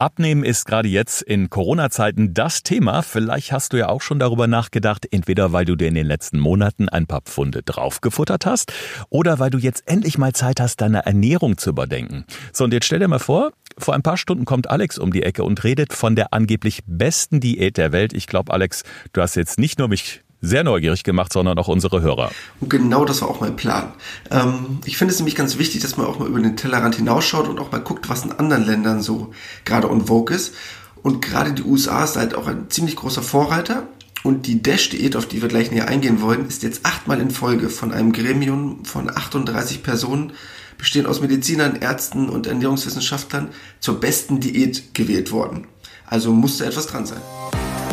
Abnehmen 0.00 0.44
ist 0.44 0.64
gerade 0.64 0.88
jetzt 0.88 1.22
in 1.22 1.50
Corona-Zeiten 1.50 2.32
das 2.32 2.62
Thema. 2.62 3.02
Vielleicht 3.02 3.50
hast 3.50 3.72
du 3.72 3.78
ja 3.78 3.88
auch 3.88 4.00
schon 4.00 4.20
darüber 4.20 4.46
nachgedacht, 4.46 5.08
entweder 5.10 5.52
weil 5.52 5.64
du 5.64 5.74
dir 5.74 5.88
in 5.88 5.96
den 5.96 6.06
letzten 6.06 6.38
Monaten 6.38 6.88
ein 6.88 7.08
paar 7.08 7.22
Pfunde 7.22 7.64
draufgefuttert 7.64 8.46
hast 8.46 8.72
oder 9.10 9.40
weil 9.40 9.50
du 9.50 9.58
jetzt 9.58 9.88
endlich 9.88 10.16
mal 10.16 10.32
Zeit 10.34 10.60
hast, 10.60 10.82
deine 10.82 11.04
Ernährung 11.04 11.58
zu 11.58 11.70
überdenken. 11.70 12.26
So, 12.52 12.62
und 12.62 12.72
jetzt 12.72 12.86
stell 12.86 13.00
dir 13.00 13.08
mal 13.08 13.18
vor, 13.18 13.50
vor 13.76 13.94
ein 13.94 14.04
paar 14.04 14.16
Stunden 14.16 14.44
kommt 14.44 14.70
Alex 14.70 14.98
um 14.98 15.12
die 15.12 15.24
Ecke 15.24 15.42
und 15.42 15.64
redet 15.64 15.92
von 15.92 16.14
der 16.14 16.32
angeblich 16.32 16.82
besten 16.86 17.40
Diät 17.40 17.76
der 17.76 17.90
Welt. 17.90 18.12
Ich 18.12 18.28
glaube, 18.28 18.52
Alex, 18.52 18.84
du 19.14 19.20
hast 19.20 19.34
jetzt 19.34 19.58
nicht 19.58 19.80
nur 19.80 19.88
mich 19.88 20.22
sehr 20.40 20.64
neugierig 20.64 21.04
gemacht, 21.04 21.32
sondern 21.32 21.58
auch 21.58 21.68
unsere 21.68 22.00
Hörer. 22.00 22.30
Und 22.60 22.70
genau 22.70 23.04
das 23.04 23.22
war 23.22 23.28
auch 23.28 23.40
mein 23.40 23.56
Plan. 23.56 23.92
Ähm, 24.30 24.80
ich 24.84 24.96
finde 24.96 25.12
es 25.12 25.18
nämlich 25.18 25.34
ganz 25.34 25.58
wichtig, 25.58 25.82
dass 25.82 25.96
man 25.96 26.06
auch 26.06 26.18
mal 26.18 26.28
über 26.28 26.40
den 26.40 26.56
Tellerrand 26.56 26.96
hinausschaut 26.96 27.48
und 27.48 27.58
auch 27.58 27.72
mal 27.72 27.80
guckt, 27.80 28.08
was 28.08 28.24
in 28.24 28.32
anderen 28.32 28.64
Ländern 28.64 29.02
so 29.02 29.32
gerade 29.64 29.90
on 29.90 30.06
vogue 30.06 30.34
ist. 30.34 30.54
Und 31.02 31.24
gerade 31.24 31.52
die 31.52 31.62
USA 31.62 32.04
ist 32.04 32.16
halt 32.16 32.34
auch 32.34 32.46
ein 32.46 32.70
ziemlich 32.70 32.96
großer 32.96 33.22
Vorreiter. 33.22 33.84
Und 34.24 34.46
die 34.46 34.62
Dash-Diät, 34.62 35.16
auf 35.16 35.26
die 35.26 35.42
wir 35.42 35.48
gleich 35.48 35.70
näher 35.70 35.88
eingehen 35.88 36.20
wollen, 36.20 36.46
ist 36.46 36.62
jetzt 36.62 36.84
achtmal 36.84 37.20
in 37.20 37.30
Folge 37.30 37.68
von 37.68 37.92
einem 37.92 38.12
Gremium 38.12 38.84
von 38.84 39.08
38 39.08 39.82
Personen, 39.82 40.32
bestehend 40.76 41.08
aus 41.08 41.20
Medizinern, 41.20 41.76
Ärzten 41.76 42.28
und 42.28 42.46
Ernährungswissenschaftlern, 42.46 43.48
zur 43.80 44.00
besten 44.00 44.40
Diät 44.40 44.94
gewählt 44.94 45.30
worden. 45.30 45.66
Also 46.06 46.32
musste 46.32 46.66
etwas 46.66 46.88
dran 46.88 47.06
sein. 47.06 47.20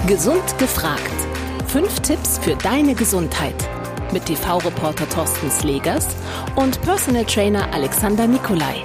Gesund 0.07 0.57
gefragt 0.57 1.34
Fünf 1.75 1.99
Tipps 1.99 2.39
für 2.39 2.55
deine 2.55 2.95
Gesundheit 2.95 3.53
mit 4.13 4.27
TV-Reporter 4.27 5.09
Thorsten 5.09 5.51
Slegers 5.51 6.07
und 6.55 6.81
Personal 6.83 7.25
Trainer 7.25 7.73
Alexander 7.73 8.27
Nikolai. 8.27 8.81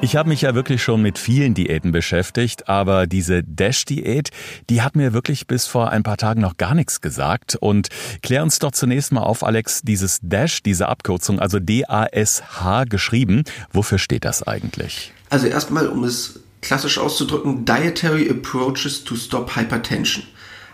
Ich 0.00 0.16
habe 0.16 0.30
mich 0.30 0.40
ja 0.40 0.54
wirklich 0.54 0.82
schon 0.82 1.02
mit 1.02 1.18
vielen 1.18 1.52
Diäten 1.52 1.92
beschäftigt, 1.92 2.70
aber 2.70 3.06
diese 3.06 3.42
Dash-Diät, 3.42 4.30
die 4.70 4.80
hat 4.80 4.96
mir 4.96 5.12
wirklich 5.12 5.46
bis 5.46 5.66
vor 5.66 5.90
ein 5.90 6.02
paar 6.02 6.16
Tagen 6.16 6.40
noch 6.40 6.56
gar 6.56 6.74
nichts 6.74 7.02
gesagt. 7.02 7.56
Und 7.56 7.88
klär 8.22 8.42
uns 8.42 8.58
doch 8.58 8.72
zunächst 8.72 9.12
mal 9.12 9.20
auf, 9.20 9.44
Alex, 9.44 9.82
dieses 9.82 10.18
Dash, 10.22 10.62
diese 10.62 10.88
Abkürzung, 10.88 11.40
also 11.40 11.58
D-A-S-H 11.60 12.84
geschrieben, 12.84 13.44
wofür 13.70 13.98
steht 13.98 14.24
das 14.24 14.42
eigentlich? 14.44 15.12
Also 15.28 15.46
erstmal, 15.46 15.88
um 15.88 16.04
es 16.04 16.40
klassisch 16.66 16.98
auszudrücken, 16.98 17.64
Dietary 17.64 18.28
Approaches 18.28 19.04
to 19.04 19.14
Stop 19.14 19.54
Hypertension. 19.54 20.24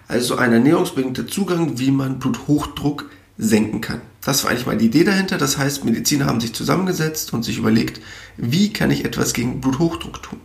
Also 0.08 0.36
ein 0.36 0.50
ernährungsbedingter 0.50 1.26
Zugang, 1.26 1.78
wie 1.78 1.90
man 1.90 2.18
Bluthochdruck 2.18 3.10
senken 3.36 3.82
kann. 3.82 4.00
Das 4.22 4.42
war 4.42 4.50
eigentlich 4.50 4.64
mal 4.64 4.78
die 4.78 4.86
Idee 4.86 5.04
dahinter. 5.04 5.36
Das 5.36 5.58
heißt, 5.58 5.84
Mediziner 5.84 6.24
haben 6.24 6.40
sich 6.40 6.54
zusammengesetzt 6.54 7.34
und 7.34 7.42
sich 7.42 7.58
überlegt, 7.58 8.00
wie 8.38 8.72
kann 8.72 8.90
ich 8.90 9.04
etwas 9.04 9.34
gegen 9.34 9.60
Bluthochdruck 9.60 10.22
tun. 10.22 10.40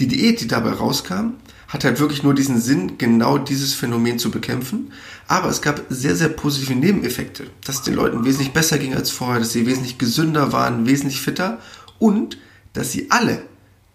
Die 0.00 0.08
Diät, 0.08 0.40
die 0.40 0.48
dabei 0.48 0.70
rauskam, 0.70 1.34
hat 1.68 1.84
halt 1.84 2.00
wirklich 2.00 2.24
nur 2.24 2.34
diesen 2.34 2.60
Sinn, 2.60 2.98
genau 2.98 3.38
dieses 3.38 3.74
Phänomen 3.74 4.18
zu 4.18 4.32
bekämpfen. 4.32 4.90
Aber 5.28 5.50
es 5.50 5.62
gab 5.62 5.82
sehr, 5.88 6.16
sehr 6.16 6.30
positive 6.30 6.74
Nebeneffekte, 6.74 7.46
dass 7.64 7.76
es 7.76 7.82
den 7.82 7.94
Leuten 7.94 8.24
wesentlich 8.24 8.52
besser 8.52 8.78
ging 8.78 8.96
als 8.96 9.12
vorher, 9.12 9.38
dass 9.38 9.52
sie 9.52 9.66
wesentlich 9.66 9.98
gesünder 9.98 10.52
waren, 10.52 10.84
wesentlich 10.84 11.20
fitter 11.20 11.58
und 12.00 12.38
dass 12.72 12.90
sie 12.90 13.12
alle 13.12 13.44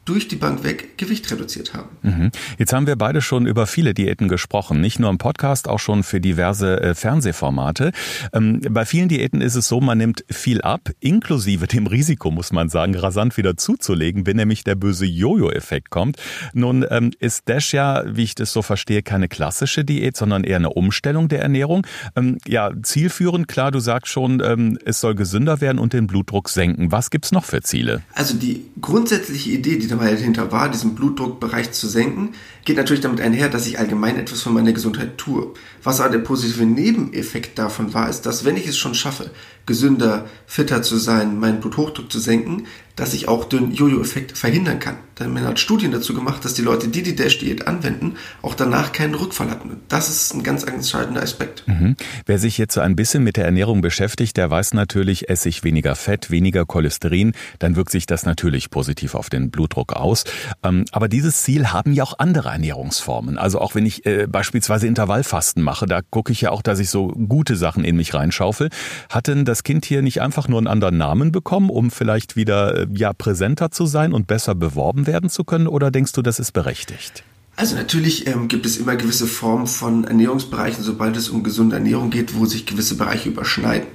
durch 0.09 0.27
die 0.27 0.37
Bank 0.37 0.63
weg 0.63 0.97
Gewicht 0.97 1.29
reduziert 1.29 1.75
haben. 1.75 1.89
Mhm. 2.01 2.31
Jetzt 2.57 2.73
haben 2.73 2.87
wir 2.87 2.95
beide 2.95 3.21
schon 3.21 3.45
über 3.45 3.67
viele 3.67 3.93
Diäten 3.93 4.27
gesprochen, 4.27 4.81
nicht 4.81 4.99
nur 4.99 5.11
im 5.11 5.19
Podcast, 5.19 5.67
auch 5.67 5.77
schon 5.77 6.01
für 6.01 6.19
diverse 6.19 6.81
äh, 6.81 6.95
Fernsehformate. 6.95 7.91
Ähm, 8.33 8.59
bei 8.71 8.85
vielen 8.85 9.07
Diäten 9.07 9.39
ist 9.39 9.53
es 9.53 9.67
so, 9.67 9.79
man 9.81 9.99
nimmt 9.99 10.25
viel 10.27 10.61
ab, 10.61 10.89
inklusive 10.99 11.67
dem 11.67 11.85
Risiko, 11.85 12.31
muss 12.31 12.51
man 12.51 12.69
sagen, 12.69 12.95
rasant 12.95 13.37
wieder 13.37 13.55
zuzulegen, 13.55 14.25
wenn 14.25 14.37
nämlich 14.37 14.63
der 14.63 14.73
böse 14.73 15.05
Jojo-Effekt 15.05 15.91
kommt. 15.91 16.17
Nun 16.53 16.83
ähm, 16.89 17.11
ist 17.19 17.47
Dash 17.47 17.71
ja, 17.73 18.03
wie 18.07 18.23
ich 18.23 18.33
das 18.33 18.51
so 18.51 18.63
verstehe, 18.63 19.03
keine 19.03 19.27
klassische 19.27 19.85
Diät, 19.85 20.17
sondern 20.17 20.43
eher 20.43 20.55
eine 20.55 20.71
Umstellung 20.71 21.27
der 21.27 21.43
Ernährung. 21.43 21.85
Ähm, 22.15 22.39
ja, 22.47 22.71
zielführend, 22.81 23.47
klar, 23.47 23.69
du 23.69 23.79
sagst 23.79 24.11
schon, 24.11 24.39
es 24.85 25.01
soll 25.01 25.13
gesünder 25.13 25.61
werden 25.61 25.77
und 25.77 25.93
den 25.93 26.07
Blutdruck 26.07 26.49
senken. 26.49 26.91
Was 26.91 27.11
gibt's 27.11 27.31
noch 27.31 27.45
für 27.45 27.61
Ziele? 27.61 28.01
Also 28.15 28.35
die 28.35 28.65
grundsätzliche 28.81 29.51
Idee, 29.51 29.77
die 29.77 29.87
da 29.87 29.98
dabei 29.99 30.15
dahinter 30.15 30.51
war, 30.51 30.69
diesen 30.69 30.95
Blutdruckbereich 30.95 31.71
zu 31.71 31.87
senken, 31.87 32.33
geht 32.65 32.77
natürlich 32.77 33.01
damit 33.01 33.21
einher, 33.21 33.49
dass 33.49 33.67
ich 33.67 33.79
allgemein 33.79 34.17
etwas 34.17 34.41
für 34.41 34.49
meine 34.49 34.73
Gesundheit 34.73 35.17
tue. 35.17 35.53
Was 35.83 35.99
aber 35.99 36.09
der 36.09 36.19
positive 36.19 36.65
Nebeneffekt 36.65 37.59
davon 37.59 37.93
war, 37.93 38.09
ist, 38.09 38.21
dass 38.21 38.45
wenn 38.45 38.57
ich 38.57 38.67
es 38.67 38.77
schon 38.77 38.95
schaffe, 38.95 39.31
gesünder, 39.65 40.25
fitter 40.47 40.81
zu 40.81 40.97
sein, 40.97 41.39
meinen 41.39 41.59
Bluthochdruck 41.59 42.11
zu 42.11 42.19
senken, 42.19 42.65
dass 42.95 43.13
ich 43.13 43.27
auch 43.27 43.45
den 43.45 43.71
Jojo-Effekt 43.71 44.37
verhindern 44.37 44.79
kann. 44.79 44.97
Denn 45.19 45.33
man 45.33 45.45
hat 45.45 45.59
Studien 45.59 45.91
dazu 45.91 46.13
gemacht, 46.13 46.45
dass 46.45 46.53
die 46.53 46.61
Leute, 46.61 46.87
die 46.87 47.03
die 47.03 47.15
Dash-Diät 47.15 47.67
anwenden, 47.67 48.15
auch 48.41 48.55
danach 48.55 48.91
keinen 48.91 49.15
Rückfall 49.15 49.49
hatten. 49.49 49.77
Das 49.87 50.09
ist 50.09 50.33
ein 50.33 50.43
ganz 50.43 50.63
entscheidender 50.63 51.21
Aspekt. 51.21 51.67
Mhm. 51.67 51.95
Wer 52.25 52.39
sich 52.39 52.57
jetzt 52.57 52.73
so 52.73 52.81
ein 52.81 52.95
bisschen 52.95 53.23
mit 53.23 53.37
der 53.37 53.45
Ernährung 53.45 53.81
beschäftigt, 53.81 54.37
der 54.37 54.49
weiß 54.49 54.73
natürlich, 54.73 55.29
esse 55.29 55.49
ich 55.49 55.63
weniger 55.63 55.95
Fett, 55.95 56.31
weniger 56.31 56.65
Cholesterin, 56.65 57.33
dann 57.59 57.75
wirkt 57.75 57.91
sich 57.91 58.05
das 58.05 58.25
natürlich 58.25 58.69
positiv 58.69 59.15
auf 59.15 59.29
den 59.29 59.51
Blutdruck 59.51 59.93
aus. 59.93 60.23
Ähm, 60.63 60.85
aber 60.91 61.07
dieses 61.07 61.43
Ziel 61.43 61.67
haben 61.67 61.93
ja 61.93 62.03
auch 62.03 62.19
andere 62.19 62.49
Ernährungsformen. 62.49 63.37
Also 63.37 63.59
auch 63.59 63.75
wenn 63.75 63.85
ich 63.85 64.05
äh, 64.05 64.27
beispielsweise 64.27 64.87
Intervallfasten 64.87 65.61
mache, 65.61 65.85
da 65.85 66.01
gucke 66.01 66.31
ich 66.31 66.41
ja 66.41 66.51
auch, 66.51 66.61
dass 66.61 66.79
ich 66.79 66.89
so 66.89 67.07
gute 67.07 67.55
Sachen 67.55 67.83
in 67.83 67.95
mich 67.95 68.13
reinschaufel. 68.13 68.69
Hat 69.09 69.27
denn 69.27 69.45
das 69.45 69.63
Kind 69.63 69.85
hier 69.85 70.01
nicht 70.01 70.21
einfach 70.21 70.47
nur 70.47 70.59
einen 70.59 70.67
anderen 70.67 70.97
Namen 70.97 71.31
bekommen, 71.31 71.69
um 71.69 71.91
vielleicht 71.91 72.35
wieder 72.35 72.75
äh, 72.75 72.87
ja 72.93 73.13
präsenter 73.13 73.71
zu 73.71 73.85
sein 73.85 74.13
und 74.13 74.27
besser 74.27 74.55
beworben 74.55 75.05
werden 75.09 75.29
zu 75.29 75.43
können? 75.43 75.67
Oder 75.67 75.91
denkst 75.91 76.13
du, 76.13 76.21
das 76.21 76.39
ist 76.39 76.53
berechtigt? 76.53 77.23
Also 77.55 77.75
natürlich 77.75 78.25
ähm, 78.25 78.47
gibt 78.47 78.65
es 78.65 78.77
immer 78.77 78.95
gewisse 78.95 79.27
Formen 79.27 79.67
von 79.67 80.05
Ernährungsbereichen, 80.05 80.81
sobald 80.81 81.17
es 81.17 81.27
um 81.27 81.43
gesunde 81.43 81.75
Ernährung 81.75 82.09
geht, 82.09 82.35
wo 82.35 82.45
sich 82.45 82.65
gewisse 82.65 82.95
Bereiche 82.95 83.27
überschneiden. 83.27 83.87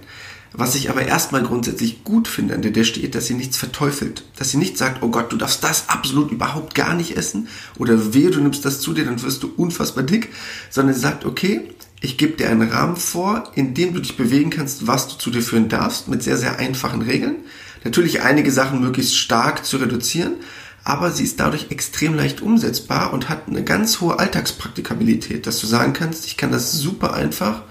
Was 0.53 0.75
ich 0.75 0.91
aber 0.91 1.07
erstmal 1.07 1.43
grundsätzlich 1.43 2.05
gut 2.05 2.29
finde 2.29 2.55
an 2.55 2.63
der 2.63 2.73
Dash 2.73 2.91
steht, 2.91 3.15
dass 3.15 3.27
sie 3.27 3.35
nichts 3.35 3.57
verteufelt. 3.57 4.23
Dass 4.37 4.51
sie 4.51 4.59
nicht 4.59 4.77
sagt, 4.77 5.03
oh 5.03 5.09
Gott, 5.09 5.33
du 5.33 5.37
darfst 5.37 5.65
das 5.65 5.89
absolut 5.89 6.31
überhaupt 6.31 6.75
gar 6.75 6.95
nicht 6.95 7.17
essen 7.17 7.49
oder 7.79 8.15
wehe, 8.15 8.31
du 8.31 8.41
nimmst 8.41 8.65
das 8.65 8.81
zu 8.81 8.93
dir, 8.93 9.05
dann 9.05 9.21
wirst 9.23 9.43
du 9.43 9.51
unfassbar 9.57 10.05
dick, 10.05 10.29
sondern 10.71 10.95
sie 10.95 11.01
sagt, 11.01 11.25
okay, 11.25 11.63
ich 12.03 12.19
gebe 12.19 12.35
dir 12.35 12.51
einen 12.51 12.71
Rahmen 12.71 12.97
vor, 12.97 13.51
in 13.55 13.73
dem 13.73 13.95
du 13.95 14.01
dich 14.01 14.17
bewegen 14.17 14.51
kannst, 14.51 14.87
was 14.87 15.09
du 15.09 15.17
zu 15.17 15.31
dir 15.31 15.43
führen 15.43 15.71
darfst, 15.71 16.07
mit 16.07 16.23
sehr, 16.23 16.37
sehr 16.37 16.59
einfachen 16.59 17.01
Regeln. 17.01 17.37
Natürlich 17.83 18.21
einige 18.21 18.53
Sachen 18.53 18.81
möglichst 18.81 19.17
stark 19.17 19.65
zu 19.65 19.79
reduzieren, 19.79 20.35
aber 20.85 21.11
sie 21.11 21.25
ist 21.25 21.41
dadurch 21.41 21.71
extrem 21.71 22.15
leicht 22.15 22.43
umsetzbar 22.43 23.13
und 23.13 23.29
hat 23.31 23.49
eine 23.49 23.65
ganz 23.65 24.01
hohe 24.01 24.19
Alltagspraktikabilität, 24.19 25.47
dass 25.47 25.59
du 25.61 25.67
sagen 25.67 25.95
kannst, 25.95 26.27
ich 26.27 26.37
kann 26.37 26.53
das 26.53 26.73
super 26.73 27.15
einfach 27.15 27.63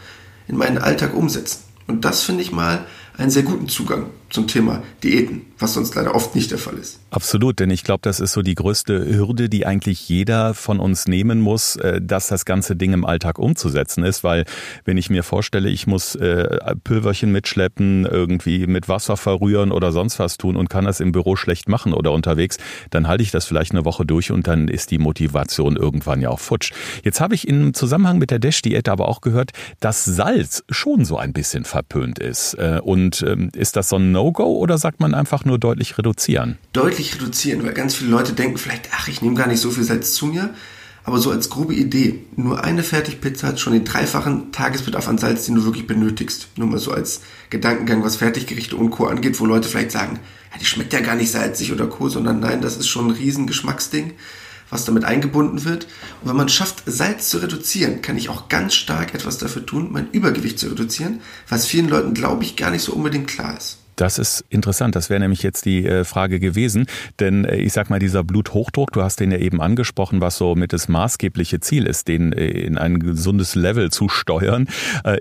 in 0.47 0.57
meinen 0.57 0.79
Alltag 0.79 1.13
umsetzen. 1.13 1.63
Und 1.88 2.06
das 2.06 2.24
finde 2.24 2.41
ich 2.41 2.51
mal 2.51 2.85
einen 3.18 3.29
sehr 3.29 3.44
guten 3.44 3.68
Zugang 3.68 4.07
zum 4.34 4.47
Thema 4.47 4.81
Diäten, 5.03 5.46
was 5.59 5.75
sonst 5.75 5.94
leider 5.94 6.16
oft 6.16 6.34
nicht 6.34 6.50
der 6.50 6.57
Fall 6.57 6.74
ist. 6.75 7.00
Absolut, 7.12 7.59
denn 7.59 7.69
ich 7.69 7.84
glaube, 7.84 8.00
das 8.01 8.19
ist 8.19 8.34
so 8.34 8.41
die 8.41 8.56
größte 8.56 9.16
Hürde, 9.16 9.47
die 9.47 9.68
eigentlich 9.68 10.09
jeder 10.09 10.56
von 10.56 10.79
uns 10.79 11.07
nehmen 11.07 11.40
muss, 11.40 11.75
äh, 11.75 12.01
dass 12.01 12.29
das 12.29 12.44
ganze 12.44 12.75
Ding 12.75 12.94
im 12.94 13.06
Alltag 13.06 13.38
umzusetzen 13.38 14.03
ist, 14.03 14.24
weil 14.24 14.46
wenn 14.85 14.97
ich 14.97 15.12
mir 15.12 15.22
vorstelle, 15.22 15.69
ich 15.69 15.85
muss 15.85 16.16
äh, 16.16 16.75
Pülverchen 16.84 17.31
mitschleppen, 17.31 18.07
irgendwie 18.07 18.66
mit 18.66 18.90
Wasser 18.90 19.18
verrühren 19.18 19.72
oder 19.72 19.91
sonst 19.91 20.18
was 20.18 20.38
tun 20.38 20.56
und 20.56 20.69
kann 20.69 20.85
das 20.85 21.00
im 21.00 21.12
Büro 21.12 21.35
schlecht 21.35 21.69
machen 21.69 21.94
oder 21.94 22.12
unterwegs, 22.12 22.57
dann 22.90 23.07
halte 23.07 23.22
ich 23.22 23.30
das 23.30 23.45
vielleicht 23.45 23.74
eine 23.74 23.85
Woche 23.85 24.03
durch 24.03 24.31
und 24.31 24.47
dann 24.47 24.68
ist 24.68 24.90
die 24.90 24.97
Motivation 24.97 25.75
irgendwann 25.75 26.22
ja 26.22 26.30
auch 26.30 26.40
futsch. 26.40 26.72
Jetzt 27.03 27.22
habe 27.22 27.35
ich 27.35 27.47
im 27.47 27.75
Zusammenhang 27.75 28.18
mit 28.18 28.31
der 28.31 28.40
Dash-Diät 28.40 28.90
aber 28.90 29.07
auch 29.07 29.22
gehört, 29.22 29.51
dass 29.80 30.03
Salz 30.03 30.63
schon 30.69 31.06
so 31.06 31.18
ein 31.18 31.34
bisschen 31.34 31.66
verpönt 31.66 32.18
ist. 32.18 32.56
Äh, 32.56 32.80
und 33.03 33.24
ähm, 33.28 33.50
ist 33.56 33.75
das 33.75 33.90
so 33.90 33.97
ein 33.97 34.12
No-Go 34.12 34.58
oder 34.58 34.78
sagt 34.78 35.00
man 35.00 35.14
einfach 35.14 35.46
nur 35.46 35.59
deutlich 35.59 35.97
reduzieren? 35.97 36.58
Deutlich 36.72 37.16
reduzieren, 37.16 37.64
weil 37.64 37.74
ganz 37.74 37.95
viele 37.95 38.12
Leute 38.12 38.33
denken 38.33 38.57
vielleicht, 38.57 38.89
ach, 38.94 39.07
ich 39.07 39.22
nehme 39.22 39.36
gar 39.36 39.48
nicht 39.48 39.60
so 39.60 39.72
viel 39.72 39.83
Salz 39.83 40.13
zu 40.13 40.28
mir. 40.28 40.54
Aber 41.06 41.18
so 41.18 41.31
als 41.31 41.50
grobe 41.50 41.74
Idee, 41.74 42.22
nur 42.38 42.63
eine 42.63 42.81
Fertigpizza 42.81 43.48
hat 43.48 43.60
schon 43.60 43.74
den 43.74 43.83
dreifachen 43.83 44.54
Tagesbedarf 44.54 45.10
an 45.10 45.18
Salz, 45.18 45.45
den 45.45 45.56
du 45.56 45.66
wirklich 45.66 45.86
benötigst. 45.86 46.48
Nur 46.56 46.68
mal 46.68 46.80
so 46.80 46.92
als 46.94 47.22
Gedankengang, 47.50 48.06
was 48.06 48.16
Fertiggerichte 48.16 48.78
und 48.78 48.89
Co. 48.89 49.07
angeht, 49.07 49.38
wo 49.42 49.45
Leute 49.45 49.68
vielleicht 49.68 49.92
sagen, 49.92 50.19
ja, 50.54 50.60
die 50.60 50.66
schmeckt 50.66 50.94
ja 50.94 51.01
gar 51.01 51.16
nicht 51.16 51.30
salzig 51.30 51.74
oder 51.74 51.88
Co., 51.88 52.07
sondern 52.07 52.39
nein, 52.39 52.62
das 52.62 52.78
ist 52.78 52.88
schon 52.88 53.07
ein 53.07 53.12
riesen 53.12 53.48
Geschmacksding, 53.48 54.13
was 54.74 54.86
damit 54.86 55.06
eingebunden 55.06 55.64
wird. 55.64 55.86
Und 56.22 56.30
wenn 56.30 56.36
man 56.36 56.50
schafft, 56.50 56.84
Salz 56.86 57.30
zu 57.30 57.38
reduzieren, 57.38 58.02
kann 58.02 58.18
ich 58.18 58.30
auch 58.30 58.50
ganz 58.50 58.74
stark 58.74 59.14
etwas 59.14 59.38
dafür 59.38 59.66
tun, 59.66 59.90
mein 59.92 60.10
Übergewicht 60.12 60.60
zu 60.60 60.68
reduzieren, 60.68 61.22
was 61.48 61.68
vielen 61.68 61.88
Leuten, 61.88 62.14
glaube 62.14 62.44
ich, 62.44 62.56
gar 62.56 62.72
nicht 62.72 62.84
so 62.84 62.94
unbedingt 62.94 63.28
klar 63.28 63.56
ist. 63.58 63.82
Das 63.95 64.18
ist 64.18 64.44
interessant. 64.50 64.95
Das 64.95 65.10
wäre 65.10 65.19
nämlich 65.19 65.44
jetzt 65.44 65.66
die 65.66 65.86
äh, 65.86 66.04
Frage 66.04 66.40
gewesen. 66.40 66.88
Denn 67.19 67.45
äh, 67.45 67.57
ich 67.57 67.74
sag 67.74 67.90
mal, 67.90 68.00
dieser 68.00 68.24
Bluthochdruck, 68.24 68.92
du 68.92 69.01
hast 69.01 69.19
den 69.19 69.31
ja 69.31 69.38
eben 69.38 69.62
angesprochen, 69.62 70.22
was 70.22 70.38
so 70.38 70.56
mit 70.56 70.74
das 70.74 70.88
maßgebliche 70.88 71.60
Ziel 71.60 71.86
ist, 71.86 72.07
den 72.07 72.34
äh, 72.34 72.48
in 72.48 72.78
ein 72.78 73.00
gesundes 73.00 73.56
Level 73.56 73.92
zu 73.92 74.10
steuern, 74.10 74.68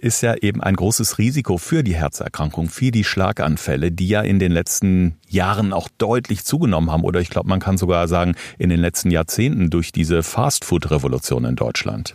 ist 0.01 0.23
ja 0.23 0.35
eben 0.37 0.63
ein 0.63 0.77
großes 0.77 1.19
Risiko 1.19 1.59
für 1.59 1.83
die 1.83 1.95
Herzerkrankung, 1.95 2.69
für 2.69 2.91
die 2.91 3.05
Schlaganfälle, 3.05 3.91
die 3.91 4.09
ja 4.09 4.23
in 4.23 4.39
den 4.39 4.53
letzten 4.53 5.17
Jahren 5.29 5.73
auch 5.73 5.89
deutlich 5.99 6.45
zugenommen 6.45 6.91
haben. 6.91 7.05
Oder 7.05 7.21
ich 7.21 7.31
glaube, 7.31 7.49
man 7.49 7.61
kann 7.61 7.79
sogar 7.79 8.09
sagen, 8.09 8.35
in 8.59 8.71
den 8.71 8.81
letzten 8.81 9.11
Jahrzehnten 9.11 9.71
durch 9.71 9.93
diese 9.93 10.23
Fastfood-Revolution 10.23 11.45
in 11.45 11.57
Deutschland. 11.57 12.15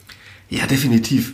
Ja, 0.50 0.66
definitiv. 0.66 1.34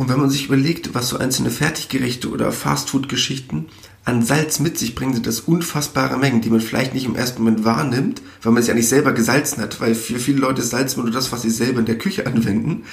Und 0.00 0.08
wenn 0.08 0.18
man 0.18 0.30
sich 0.30 0.46
überlegt, 0.46 0.94
was 0.94 1.10
so 1.10 1.18
einzelne 1.18 1.50
Fertiggerichte 1.50 2.30
oder 2.30 2.52
Fastfood-Geschichten 2.52 3.66
an 4.06 4.22
Salz 4.22 4.58
mit 4.58 4.78
sich 4.78 4.94
bringen, 4.94 5.12
sind 5.12 5.26
das 5.26 5.40
unfassbare 5.40 6.16
Mengen, 6.16 6.40
die 6.40 6.48
man 6.48 6.62
vielleicht 6.62 6.94
nicht 6.94 7.04
im 7.04 7.16
ersten 7.16 7.42
Moment 7.42 7.66
wahrnimmt, 7.66 8.22
weil 8.40 8.52
man 8.52 8.64
ja 8.64 8.72
nicht 8.72 8.88
selber 8.88 9.12
gesalzen 9.12 9.62
hat, 9.62 9.78
weil 9.78 9.94
für 9.94 10.18
viele 10.18 10.38
Leute 10.38 10.62
ist 10.62 10.70
Salz 10.70 10.96
nur 10.96 11.10
das, 11.10 11.32
was 11.32 11.42
sie 11.42 11.50
selber 11.50 11.80
in 11.80 11.84
der 11.84 11.98
Küche 11.98 12.26
anwenden. 12.26 12.84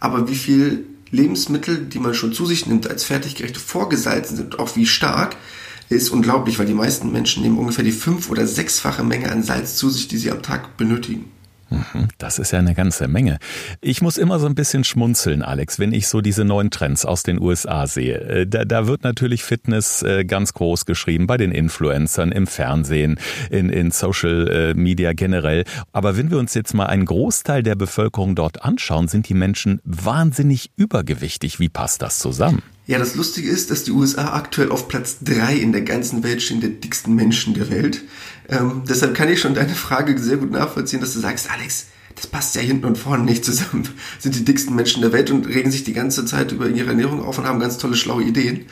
Aber 0.00 0.26
wie 0.26 0.36
viel 0.36 0.86
Lebensmittel, 1.10 1.84
die 1.84 1.98
man 1.98 2.14
schon 2.14 2.32
zu 2.32 2.46
sich 2.46 2.64
nimmt, 2.64 2.88
als 2.88 3.04
Fertiggerichte 3.04 3.60
vorgesalzen 3.60 4.38
sind, 4.38 4.58
auch 4.58 4.74
wie 4.74 4.86
stark, 4.86 5.36
ist 5.90 6.08
unglaublich, 6.08 6.58
weil 6.58 6.64
die 6.64 6.72
meisten 6.72 7.12
Menschen 7.12 7.42
nehmen 7.42 7.58
ungefähr 7.58 7.84
die 7.84 7.92
fünf- 7.92 8.30
oder 8.30 8.46
sechsfache 8.46 9.04
Menge 9.04 9.30
an 9.30 9.42
Salz 9.42 9.76
zu 9.76 9.90
sich, 9.90 10.08
die 10.08 10.16
sie 10.16 10.30
am 10.30 10.40
Tag 10.40 10.78
benötigen. 10.78 11.30
Mhm, 11.74 12.08
das 12.18 12.38
ist 12.38 12.52
ja 12.52 12.58
eine 12.58 12.74
ganze 12.74 13.08
Menge. 13.08 13.38
Ich 13.80 14.02
muss 14.02 14.16
immer 14.16 14.38
so 14.38 14.46
ein 14.46 14.54
bisschen 14.54 14.84
schmunzeln, 14.84 15.42
Alex, 15.42 15.78
wenn 15.78 15.92
ich 15.92 16.08
so 16.08 16.20
diese 16.20 16.44
neuen 16.44 16.70
Trends 16.70 17.04
aus 17.04 17.22
den 17.22 17.40
USA 17.40 17.86
sehe. 17.86 18.20
Äh, 18.20 18.46
da, 18.46 18.64
da 18.64 18.86
wird 18.86 19.04
natürlich 19.04 19.42
Fitness 19.42 20.02
äh, 20.02 20.24
ganz 20.24 20.52
groß 20.54 20.86
geschrieben 20.86 21.26
bei 21.26 21.36
den 21.36 21.52
Influencern, 21.52 22.32
im 22.32 22.46
Fernsehen, 22.46 23.18
in, 23.50 23.68
in 23.70 23.90
Social 23.90 24.48
äh, 24.48 24.74
Media 24.74 25.12
generell. 25.12 25.64
Aber 25.92 26.16
wenn 26.16 26.30
wir 26.30 26.38
uns 26.38 26.54
jetzt 26.54 26.74
mal 26.74 26.86
einen 26.86 27.06
Großteil 27.06 27.62
der 27.62 27.74
Bevölkerung 27.74 28.34
dort 28.34 28.64
anschauen, 28.64 29.08
sind 29.08 29.28
die 29.28 29.34
Menschen 29.34 29.80
wahnsinnig 29.84 30.70
übergewichtig. 30.76 31.60
Wie 31.60 31.68
passt 31.68 32.02
das 32.02 32.18
zusammen? 32.18 32.62
Ja, 32.86 32.98
das 32.98 33.14
Lustige 33.14 33.48
ist, 33.48 33.70
dass 33.70 33.84
die 33.84 33.92
USA 33.92 34.34
aktuell 34.34 34.70
auf 34.70 34.88
Platz 34.88 35.18
drei 35.22 35.56
in 35.56 35.72
der 35.72 35.80
ganzen 35.80 36.22
Welt 36.22 36.42
stehen, 36.42 36.60
der 36.60 36.70
dicksten 36.70 37.14
Menschen 37.14 37.54
der 37.54 37.70
Welt. 37.70 38.02
Ähm, 38.48 38.82
deshalb 38.86 39.14
kann 39.14 39.30
ich 39.30 39.40
schon 39.40 39.54
deine 39.54 39.74
Frage 39.74 40.18
sehr 40.18 40.36
gut 40.36 40.50
nachvollziehen, 40.50 41.00
dass 41.00 41.14
du 41.14 41.20
sagst, 41.20 41.50
Alex, 41.50 41.86
das 42.14 42.26
passt 42.26 42.54
ja 42.54 42.60
hinten 42.60 42.84
und 42.84 42.98
vorne 42.98 43.24
nicht 43.24 43.44
zusammen. 43.44 43.88
Sind 44.18 44.34
die 44.34 44.44
dicksten 44.44 44.76
Menschen 44.76 45.00
der 45.00 45.12
Welt 45.12 45.30
und 45.30 45.46
regen 45.46 45.70
sich 45.70 45.84
die 45.84 45.94
ganze 45.94 46.26
Zeit 46.26 46.52
über 46.52 46.68
ihre 46.68 46.90
Ernährung 46.90 47.22
auf 47.24 47.38
und 47.38 47.46
haben 47.46 47.58
ganz 47.58 47.78
tolle, 47.78 47.96
schlaue 47.96 48.22
Ideen. 48.22 48.66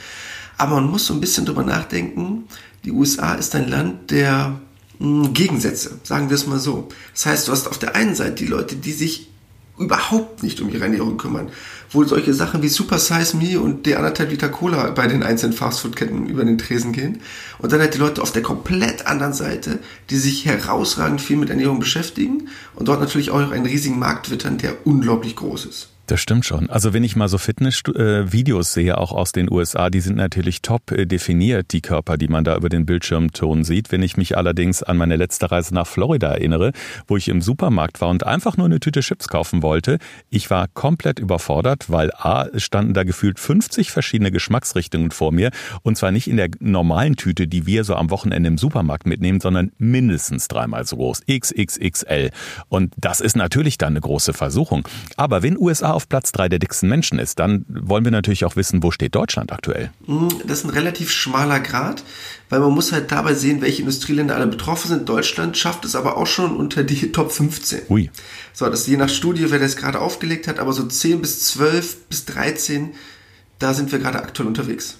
Aber 0.58 0.76
man 0.76 0.90
muss 0.90 1.06
so 1.06 1.14
ein 1.14 1.20
bisschen 1.20 1.46
drüber 1.46 1.64
nachdenken. 1.64 2.44
Die 2.84 2.92
USA 2.92 3.34
ist 3.34 3.54
ein 3.54 3.68
Land 3.68 4.10
der 4.10 4.60
mh, 4.98 5.26
hm, 5.26 5.32
Gegensätze, 5.32 5.98
sagen 6.02 6.28
wir 6.28 6.34
es 6.34 6.46
mal 6.46 6.58
so. 6.58 6.88
Das 7.14 7.24
heißt, 7.24 7.48
du 7.48 7.52
hast 7.52 7.66
auf 7.66 7.78
der 7.78 7.96
einen 7.96 8.14
Seite 8.14 8.44
die 8.44 8.46
Leute, 8.46 8.76
die 8.76 8.92
sich 8.92 9.30
überhaupt 9.78 10.42
nicht 10.42 10.60
um 10.60 10.68
ihre 10.68 10.84
Ernährung 10.84 11.16
kümmern. 11.16 11.48
Wo 11.92 12.04
solche 12.04 12.32
Sachen 12.32 12.62
wie 12.62 12.68
Super 12.68 12.98
Size 12.98 13.36
Me 13.36 13.60
und 13.60 13.86
der 13.86 13.98
anderthalb 13.98 14.30
Liter 14.30 14.48
Cola 14.48 14.90
bei 14.90 15.06
den 15.06 15.22
einzelnen 15.22 15.52
Fastfood-Ketten 15.52 16.26
über 16.26 16.44
den 16.44 16.58
Tresen 16.58 16.92
gehen. 16.92 17.20
Und 17.58 17.72
dann 17.72 17.80
halt 17.80 17.94
die 17.94 17.98
Leute 17.98 18.22
auf 18.22 18.32
der 18.32 18.42
komplett 18.42 19.06
anderen 19.06 19.34
Seite, 19.34 19.78
die 20.10 20.16
sich 20.16 20.46
herausragend 20.46 21.20
viel 21.20 21.36
mit 21.36 21.50
Ernährung 21.50 21.80
beschäftigen 21.80 22.48
und 22.74 22.88
dort 22.88 23.00
natürlich 23.00 23.30
auch 23.30 23.50
einen 23.50 23.66
riesigen 23.66 23.98
Markt 23.98 24.30
wittern, 24.30 24.58
der 24.58 24.86
unglaublich 24.86 25.36
groß 25.36 25.66
ist. 25.66 25.91
Das 26.12 26.20
stimmt 26.20 26.44
schon. 26.44 26.68
Also 26.68 26.92
wenn 26.92 27.04
ich 27.04 27.16
mal 27.16 27.28
so 27.28 27.38
Fitness-Videos 27.38 28.68
äh, 28.68 28.72
sehe, 28.74 28.98
auch 28.98 29.12
aus 29.12 29.32
den 29.32 29.50
USA, 29.50 29.88
die 29.88 30.00
sind 30.00 30.18
natürlich 30.18 30.60
top 30.60 30.92
äh, 30.92 31.06
definiert, 31.06 31.72
die 31.72 31.80
Körper, 31.80 32.18
die 32.18 32.28
man 32.28 32.44
da 32.44 32.54
über 32.54 32.68
den 32.68 32.84
Bildschirmton 32.84 33.64
sieht. 33.64 33.90
Wenn 33.90 34.02
ich 34.02 34.18
mich 34.18 34.36
allerdings 34.36 34.82
an 34.82 34.98
meine 34.98 35.16
letzte 35.16 35.50
Reise 35.50 35.72
nach 35.72 35.86
Florida 35.86 36.30
erinnere, 36.30 36.72
wo 37.06 37.16
ich 37.16 37.30
im 37.30 37.40
Supermarkt 37.40 38.02
war 38.02 38.10
und 38.10 38.26
einfach 38.26 38.58
nur 38.58 38.66
eine 38.66 38.78
Tüte 38.78 39.00
Chips 39.00 39.28
kaufen 39.28 39.62
wollte, 39.62 39.96
ich 40.28 40.50
war 40.50 40.68
komplett 40.68 41.18
überfordert, 41.18 41.88
weil 41.88 42.10
A, 42.12 42.46
standen 42.56 42.92
da 42.92 43.04
gefühlt 43.04 43.40
50 43.40 43.90
verschiedene 43.90 44.30
Geschmacksrichtungen 44.30 45.12
vor 45.12 45.32
mir 45.32 45.50
und 45.80 45.96
zwar 45.96 46.12
nicht 46.12 46.28
in 46.28 46.36
der 46.36 46.50
normalen 46.60 47.16
Tüte, 47.16 47.48
die 47.48 47.64
wir 47.64 47.84
so 47.84 47.94
am 47.94 48.10
Wochenende 48.10 48.48
im 48.48 48.58
Supermarkt 48.58 49.06
mitnehmen, 49.06 49.40
sondern 49.40 49.72
mindestens 49.78 50.46
dreimal 50.46 50.84
so 50.84 50.96
groß, 50.96 51.22
XXXL. 51.26 52.32
Und 52.68 52.92
das 52.98 53.22
ist 53.22 53.34
natürlich 53.34 53.78
dann 53.78 53.94
eine 53.94 54.02
große 54.02 54.34
Versuchung. 54.34 54.86
Aber 55.16 55.42
wenn 55.42 55.56
USA 55.56 55.92
auf 55.92 56.01
Platz 56.08 56.32
drei 56.32 56.48
der 56.48 56.58
dicksten 56.58 56.88
Menschen 56.88 57.18
ist, 57.18 57.38
dann 57.38 57.64
wollen 57.68 58.04
wir 58.04 58.12
natürlich 58.12 58.44
auch 58.44 58.56
wissen, 58.56 58.82
wo 58.82 58.90
steht 58.90 59.14
Deutschland 59.14 59.52
aktuell? 59.52 59.90
Hm, 60.06 60.28
das 60.46 60.60
ist 60.60 60.64
ein 60.64 60.70
relativ 60.70 61.10
schmaler 61.10 61.60
Grad, 61.60 62.04
weil 62.48 62.60
man 62.60 62.72
muss 62.72 62.92
halt 62.92 63.12
dabei 63.12 63.34
sehen, 63.34 63.60
welche 63.62 63.82
Industrieländer 63.82 64.36
alle 64.36 64.46
betroffen 64.46 64.88
sind. 64.88 65.08
Deutschland 65.08 65.56
schafft 65.56 65.84
es 65.84 65.96
aber 65.96 66.16
auch 66.16 66.26
schon 66.26 66.56
unter 66.56 66.84
die 66.84 67.12
Top 67.12 67.32
15. 67.32 67.82
Ui. 67.88 68.10
So, 68.52 68.68
das 68.68 68.80
ist 68.80 68.86
je 68.88 68.96
nach 68.96 69.08
Studie, 69.08 69.50
wer 69.50 69.58
das 69.58 69.76
gerade 69.76 70.00
aufgelegt 70.00 70.48
hat, 70.48 70.58
aber 70.58 70.72
so 70.72 70.84
10 70.84 71.20
bis 71.20 71.44
12 71.46 72.08
bis 72.08 72.24
13, 72.26 72.92
da 73.58 73.74
sind 73.74 73.92
wir 73.92 73.98
gerade 73.98 74.20
aktuell 74.22 74.48
unterwegs. 74.48 74.98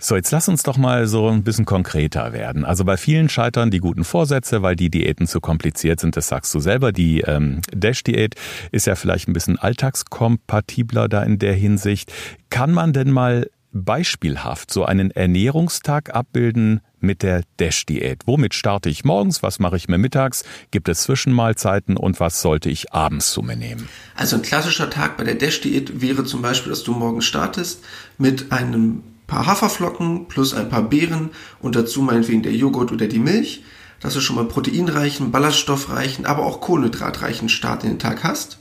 So, 0.00 0.14
jetzt 0.14 0.30
lass 0.30 0.48
uns 0.48 0.62
doch 0.62 0.76
mal 0.76 1.08
so 1.08 1.28
ein 1.28 1.42
bisschen 1.42 1.64
konkreter 1.64 2.32
werden. 2.32 2.64
Also 2.64 2.84
bei 2.84 2.96
vielen 2.96 3.28
scheitern 3.28 3.72
die 3.72 3.80
guten 3.80 4.04
Vorsätze, 4.04 4.62
weil 4.62 4.76
die 4.76 4.90
Diäten 4.90 5.26
zu 5.26 5.40
kompliziert 5.40 5.98
sind. 5.98 6.16
Das 6.16 6.28
sagst 6.28 6.54
du 6.54 6.60
selber. 6.60 6.92
Die 6.92 7.22
ähm, 7.22 7.60
Dash-Diät 7.72 8.36
ist 8.70 8.86
ja 8.86 8.94
vielleicht 8.94 9.26
ein 9.28 9.32
bisschen 9.32 9.58
alltagskompatibler 9.58 11.08
da 11.08 11.24
in 11.24 11.40
der 11.40 11.54
Hinsicht. 11.54 12.12
Kann 12.48 12.72
man 12.72 12.92
denn 12.92 13.10
mal 13.10 13.50
beispielhaft 13.72 14.72
so 14.72 14.84
einen 14.84 15.10
Ernährungstag 15.10 16.14
abbilden 16.14 16.80
mit 17.00 17.24
der 17.24 17.42
Dash-Diät? 17.58 18.22
Womit 18.26 18.54
starte 18.54 18.88
ich 18.90 19.04
morgens? 19.04 19.42
Was 19.42 19.58
mache 19.58 19.76
ich 19.76 19.88
mir 19.88 19.98
mittags? 19.98 20.44
Gibt 20.70 20.88
es 20.88 21.00
Zwischenmahlzeiten? 21.02 21.96
Und 21.96 22.20
was 22.20 22.40
sollte 22.40 22.70
ich 22.70 22.92
abends 22.92 23.32
zu 23.32 23.42
mir 23.42 23.56
nehmen? 23.56 23.88
Also 24.14 24.36
ein 24.36 24.42
klassischer 24.42 24.90
Tag 24.90 25.16
bei 25.16 25.24
der 25.24 25.34
Dash-Diät 25.34 26.00
wäre 26.00 26.24
zum 26.24 26.40
Beispiel, 26.40 26.70
dass 26.70 26.84
du 26.84 26.92
morgens 26.92 27.24
startest 27.24 27.82
mit 28.16 28.52
einem 28.52 29.02
paar 29.28 29.46
Haferflocken 29.46 30.26
plus 30.26 30.54
ein 30.54 30.68
paar 30.68 30.82
Beeren 30.82 31.30
und 31.60 31.76
dazu 31.76 32.02
meinetwegen 32.02 32.42
der 32.42 32.54
Joghurt 32.54 32.90
oder 32.90 33.06
die 33.06 33.20
Milch, 33.20 33.62
dass 34.00 34.14
du 34.14 34.20
schon 34.20 34.34
mal 34.34 34.46
proteinreichen, 34.46 35.30
ballaststoffreichen, 35.30 36.26
aber 36.26 36.44
auch 36.44 36.60
kohlenhydratreichen 36.60 37.48
Start 37.48 37.84
in 37.84 37.90
den 37.90 37.98
Tag 38.00 38.24
hast. 38.24 38.58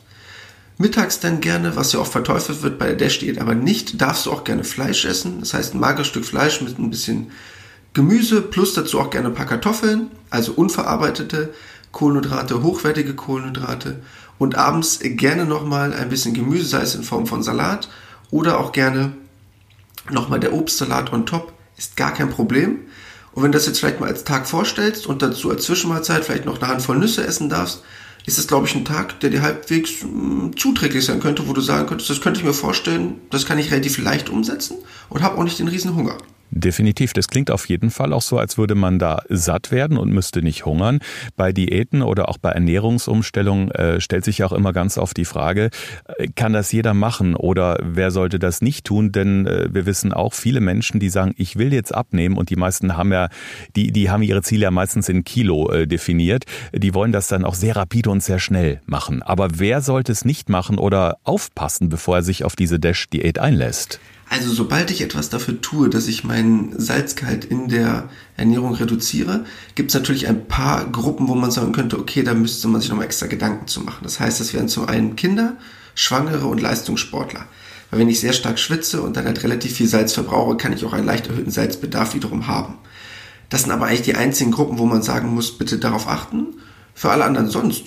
Mittags 0.77 1.19
dann 1.19 1.41
gerne, 1.41 1.75
was 1.75 1.93
ja 1.93 1.99
oft 1.99 2.11
verteufelt 2.11 2.61
wird 2.61 2.77
bei 2.77 2.87
der 2.87 2.95
Dash-Diät, 2.95 3.39
aber 3.39 3.55
nicht, 3.55 3.99
darfst 3.99 4.27
du 4.27 4.31
auch 4.31 4.43
gerne 4.43 4.63
Fleisch 4.63 5.05
essen. 5.05 5.39
Das 5.39 5.55
heißt 5.55 5.73
ein 5.73 5.79
mageres 5.79 6.07
Stück 6.07 6.25
Fleisch 6.25 6.61
mit 6.61 6.77
ein 6.77 6.91
bisschen 6.91 7.31
Gemüse 7.93 8.41
plus 8.41 8.73
dazu 8.75 8.99
auch 8.99 9.09
gerne 9.09 9.29
ein 9.29 9.33
paar 9.33 9.47
Kartoffeln, 9.47 10.11
also 10.29 10.51
unverarbeitete 10.51 11.53
Kohlenhydrate, 11.91 12.61
hochwertige 12.61 13.15
Kohlenhydrate 13.15 14.01
und 14.37 14.55
abends 14.55 14.99
gerne 15.01 15.45
nochmal 15.45 15.93
ein 15.93 16.09
bisschen 16.09 16.35
Gemüse, 16.35 16.65
sei 16.65 16.81
es 16.81 16.93
in 16.93 17.03
Form 17.03 17.25
von 17.25 17.41
Salat 17.41 17.89
oder 18.29 18.59
auch 18.59 18.71
gerne 18.71 19.13
nochmal 20.11 20.39
der 20.39 20.53
Obstsalat 20.53 21.11
on 21.13 21.25
top 21.25 21.53
ist 21.77 21.95
gar 21.95 22.13
kein 22.13 22.29
Problem. 22.29 22.79
Und 23.33 23.43
wenn 23.43 23.51
du 23.51 23.57
das 23.57 23.67
jetzt 23.67 23.79
vielleicht 23.79 23.99
mal 23.99 24.09
als 24.09 24.23
Tag 24.23 24.47
vorstellst 24.47 25.05
und 25.05 25.21
dazu 25.21 25.51
als 25.51 25.65
Zwischenmahlzeit 25.65 26.25
vielleicht 26.25 26.45
noch 26.45 26.59
eine 26.59 26.71
Handvoll 26.71 26.97
Nüsse 26.97 27.25
essen 27.25 27.49
darfst, 27.49 27.83
ist 28.25 28.37
das, 28.37 28.47
glaube 28.47 28.67
ich, 28.67 28.75
ein 28.75 28.83
Tag, 28.83 29.19
der 29.21 29.29
dir 29.29 29.41
halbwegs 29.41 30.03
mh, 30.03 30.09
hm, 30.09 30.57
zuträglich 30.57 31.05
sein 31.05 31.19
könnte, 31.19 31.47
wo 31.47 31.53
du 31.53 31.61
sagen 31.61 31.87
könntest, 31.87 32.09
das 32.09 32.19
könnte 32.19 32.39
ich 32.39 32.45
mir 32.45 32.53
vorstellen, 32.53 33.21
das 33.29 33.45
kann 33.45 33.57
ich 33.57 33.71
relativ 33.71 33.97
leicht 33.99 34.29
umsetzen 34.29 34.77
und 35.09 35.21
habe 35.21 35.37
auch 35.37 35.43
nicht 35.43 35.59
den 35.59 35.67
riesen 35.67 35.95
Hunger. 35.95 36.17
Definitiv. 36.49 37.11
Das 37.13 37.27
klingt 37.27 37.51
auf 37.51 37.67
jeden 37.67 37.89
Fall 37.89 38.13
auch 38.13 38.21
so, 38.21 38.37
als 38.37 38.57
würde 38.57 38.73
man 38.73 38.99
da 38.99 39.21
satt 39.27 39.71
werden 39.71 39.97
und 39.97 40.11
müsste 40.11 40.41
nicht 40.41 40.65
hungern. 40.65 40.99
Bei 41.35 41.51
Diäten 41.51 42.01
oder 42.01 42.29
auch 42.29 42.37
bei 42.37 42.51
Ernährungsumstellungen 42.51 43.71
äh, 43.71 43.99
stellt 43.99 44.23
sich 44.23 44.39
ja 44.39 44.45
auch 44.45 44.53
immer 44.53 44.71
ganz 44.71 44.97
oft 44.97 45.17
die 45.17 45.25
Frage, 45.25 45.69
äh, 46.17 46.27
kann 46.35 46.53
das 46.53 46.71
jeder 46.71 46.93
machen 46.93 47.35
oder 47.35 47.77
wer 47.83 48.11
sollte 48.11 48.39
das 48.39 48.61
nicht 48.61 48.85
tun? 48.85 49.11
Denn 49.11 49.45
äh, 49.45 49.67
wir 49.71 49.85
wissen 49.85 50.13
auch 50.13 50.33
viele 50.33 50.61
Menschen, 50.61 51.01
die 51.01 51.09
sagen, 51.09 51.33
ich 51.37 51.57
will 51.57 51.73
jetzt 51.73 51.93
abnehmen 51.93 52.37
und 52.37 52.49
die 52.49 52.55
meisten 52.55 52.95
haben 52.95 53.11
ja, 53.11 53.27
die, 53.75 53.91
die 53.91 54.09
haben 54.09 54.23
ihre 54.23 54.41
Ziele 54.41 54.63
ja 54.63 54.71
meistens 54.71 55.09
in 55.09 55.25
Kilo 55.25 55.69
äh, 55.71 55.85
definiert. 55.85 56.45
Die 56.73 56.93
wollen 56.93 57.11
das 57.11 57.27
dann 57.27 57.43
auch 57.43 57.55
sehr 57.55 57.75
rapide 57.75 58.09
und 58.09 58.23
sehr 58.23 58.39
schnell 58.39 58.81
machen. 58.85 59.21
Aber 59.21 59.49
wer 59.59 59.81
sollte 59.81 60.13
es 60.13 60.23
nicht 60.23 60.47
machen 60.47 60.77
oder 60.77 61.17
aufpassen, 61.25 61.89
bevor 61.89 62.17
er 62.17 62.23
sich 62.23 62.45
auf 62.45 62.55
diese 62.55 62.79
Dash-Diät 62.79 63.37
einlässt? 63.37 63.99
Also 64.29 64.51
sobald 64.51 64.91
ich 64.91 65.01
etwas 65.01 65.29
dafür 65.29 65.61
tue, 65.61 65.89
dass 65.89 66.07
ich 66.07 66.25
meinen 66.25 66.77
Salzgehalt 66.77 67.45
in 67.45 67.69
der 67.69 68.09
Ernährung 68.35 68.73
reduziere, 68.73 69.45
gibt 69.75 69.91
es 69.91 69.95
natürlich 69.95 70.27
ein 70.27 70.47
paar 70.47 70.85
Gruppen, 70.91 71.29
wo 71.29 71.35
man 71.35 71.49
sagen 71.49 71.71
könnte, 71.71 71.97
okay, 71.97 72.23
da 72.23 72.33
müsste 72.33 72.67
man 72.67 72.81
sich 72.81 72.89
nochmal 72.89 73.05
extra 73.05 73.27
Gedanken 73.27 73.67
zu 73.67 73.81
machen. 73.81 74.01
Das 74.03 74.19
heißt, 74.19 74.39
das 74.41 74.53
wären 74.53 74.67
zum 74.67 74.87
einen 74.89 75.15
Kinder, 75.15 75.55
Schwangere 75.95 76.47
und 76.47 76.61
Leistungssportler. 76.61 77.45
Weil 77.89 77.99
wenn 78.01 78.09
ich 78.09 78.19
sehr 78.19 78.33
stark 78.33 78.59
schwitze 78.59 79.01
und 79.01 79.15
dann 79.15 79.25
halt 79.25 79.43
relativ 79.43 79.73
viel 79.73 79.87
Salz 79.87 80.11
verbrauche, 80.11 80.57
kann 80.57 80.73
ich 80.73 80.83
auch 80.83 80.93
einen 80.93 81.05
leicht 81.05 81.27
erhöhten 81.27 81.51
Salzbedarf 81.51 82.13
wiederum 82.13 82.47
haben. 82.47 82.75
Das 83.49 83.61
sind 83.61 83.71
aber 83.71 83.85
eigentlich 83.85 84.01
die 84.01 84.15
einzigen 84.15 84.51
Gruppen, 84.51 84.77
wo 84.77 84.85
man 84.85 85.03
sagen 85.03 85.33
muss, 85.33 85.57
bitte 85.57 85.77
darauf 85.77 86.09
achten. 86.09 86.47
Für 86.93 87.11
alle 87.11 87.23
anderen 87.23 87.49
sonst 87.49 87.85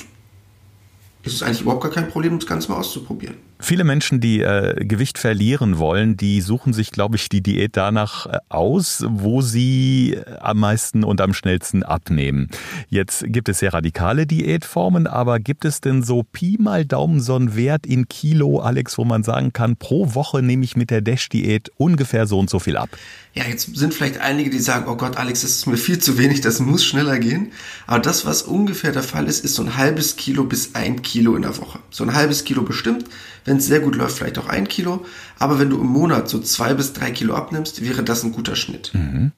ist 1.22 1.34
es 1.34 1.42
eigentlich 1.42 1.60
überhaupt 1.60 1.82
gar 1.82 1.92
kein 1.92 2.08
Problem, 2.08 2.38
das 2.38 2.48
Ganze 2.48 2.70
mal 2.70 2.78
auszuprobieren. 2.78 3.49
Viele 3.60 3.84
Menschen, 3.84 4.20
die 4.20 4.40
äh, 4.40 4.84
Gewicht 4.84 5.18
verlieren 5.18 5.78
wollen, 5.78 6.16
die 6.16 6.40
suchen 6.40 6.72
sich, 6.72 6.90
glaube 6.90 7.16
ich, 7.16 7.28
die 7.28 7.42
Diät 7.42 7.76
danach 7.76 8.26
äh, 8.26 8.38
aus, 8.48 9.04
wo 9.06 9.42
sie 9.42 10.14
äh, 10.14 10.38
am 10.40 10.58
meisten 10.58 11.04
und 11.04 11.20
am 11.20 11.34
schnellsten 11.34 11.82
abnehmen. 11.82 12.48
Jetzt 12.88 13.24
gibt 13.26 13.48
es 13.48 13.58
sehr 13.58 13.74
radikale 13.74 14.26
Diätformen, 14.26 15.06
aber 15.06 15.38
gibt 15.38 15.64
es 15.64 15.80
denn 15.80 16.02
so 16.02 16.22
Pi 16.22 16.56
mal 16.58 16.86
Daumen 16.86 17.20
so 17.20 17.36
einen 17.36 17.54
Wert 17.54 17.86
in 17.86 18.08
Kilo, 18.08 18.60
Alex, 18.60 18.96
wo 18.96 19.04
man 19.04 19.22
sagen 19.22 19.52
kann, 19.52 19.76
pro 19.76 20.14
Woche 20.14 20.42
nehme 20.42 20.64
ich 20.64 20.76
mit 20.76 20.90
der 20.90 21.02
Dash-Diät 21.02 21.70
ungefähr 21.76 22.26
so 22.26 22.38
und 22.38 22.48
so 22.48 22.58
viel 22.58 22.76
ab? 22.76 22.88
Ja, 23.32 23.44
jetzt 23.44 23.76
sind 23.76 23.94
vielleicht 23.94 24.18
einige, 24.18 24.50
die 24.50 24.58
sagen, 24.58 24.86
oh 24.88 24.96
Gott, 24.96 25.16
Alex, 25.16 25.42
das 25.42 25.52
ist 25.52 25.66
mir 25.66 25.76
viel 25.76 26.00
zu 26.00 26.18
wenig, 26.18 26.40
das 26.40 26.58
muss 26.58 26.84
schneller 26.84 27.18
gehen. 27.20 27.52
Aber 27.86 28.00
das, 28.00 28.26
was 28.26 28.42
ungefähr 28.42 28.90
der 28.90 29.04
Fall 29.04 29.28
ist, 29.28 29.44
ist 29.44 29.54
so 29.54 29.62
ein 29.62 29.76
halbes 29.76 30.16
Kilo 30.16 30.42
bis 30.42 30.74
ein 30.74 31.02
Kilo 31.02 31.36
in 31.36 31.42
der 31.42 31.56
Woche. 31.56 31.78
So 31.90 32.02
ein 32.02 32.12
halbes 32.12 32.42
Kilo 32.42 32.62
bestimmt, 32.62 33.04
wenn 33.50 33.56
es 33.56 33.66
sehr 33.66 33.80
gut 33.80 33.96
läuft, 33.96 34.16
vielleicht 34.16 34.38
auch 34.38 34.46
ein 34.46 34.68
Kilo. 34.68 35.04
Aber 35.40 35.58
wenn 35.58 35.70
du 35.70 35.80
im 35.80 35.88
Monat 35.88 36.28
so 36.28 36.38
zwei 36.38 36.72
bis 36.72 36.92
drei 36.92 37.10
Kilo 37.10 37.34
abnimmst, 37.34 37.82
wäre 37.82 38.04
das 38.04 38.22
ein 38.22 38.30
guter 38.30 38.54
Schnitt. 38.54 38.92
Mhm. 38.94 39.32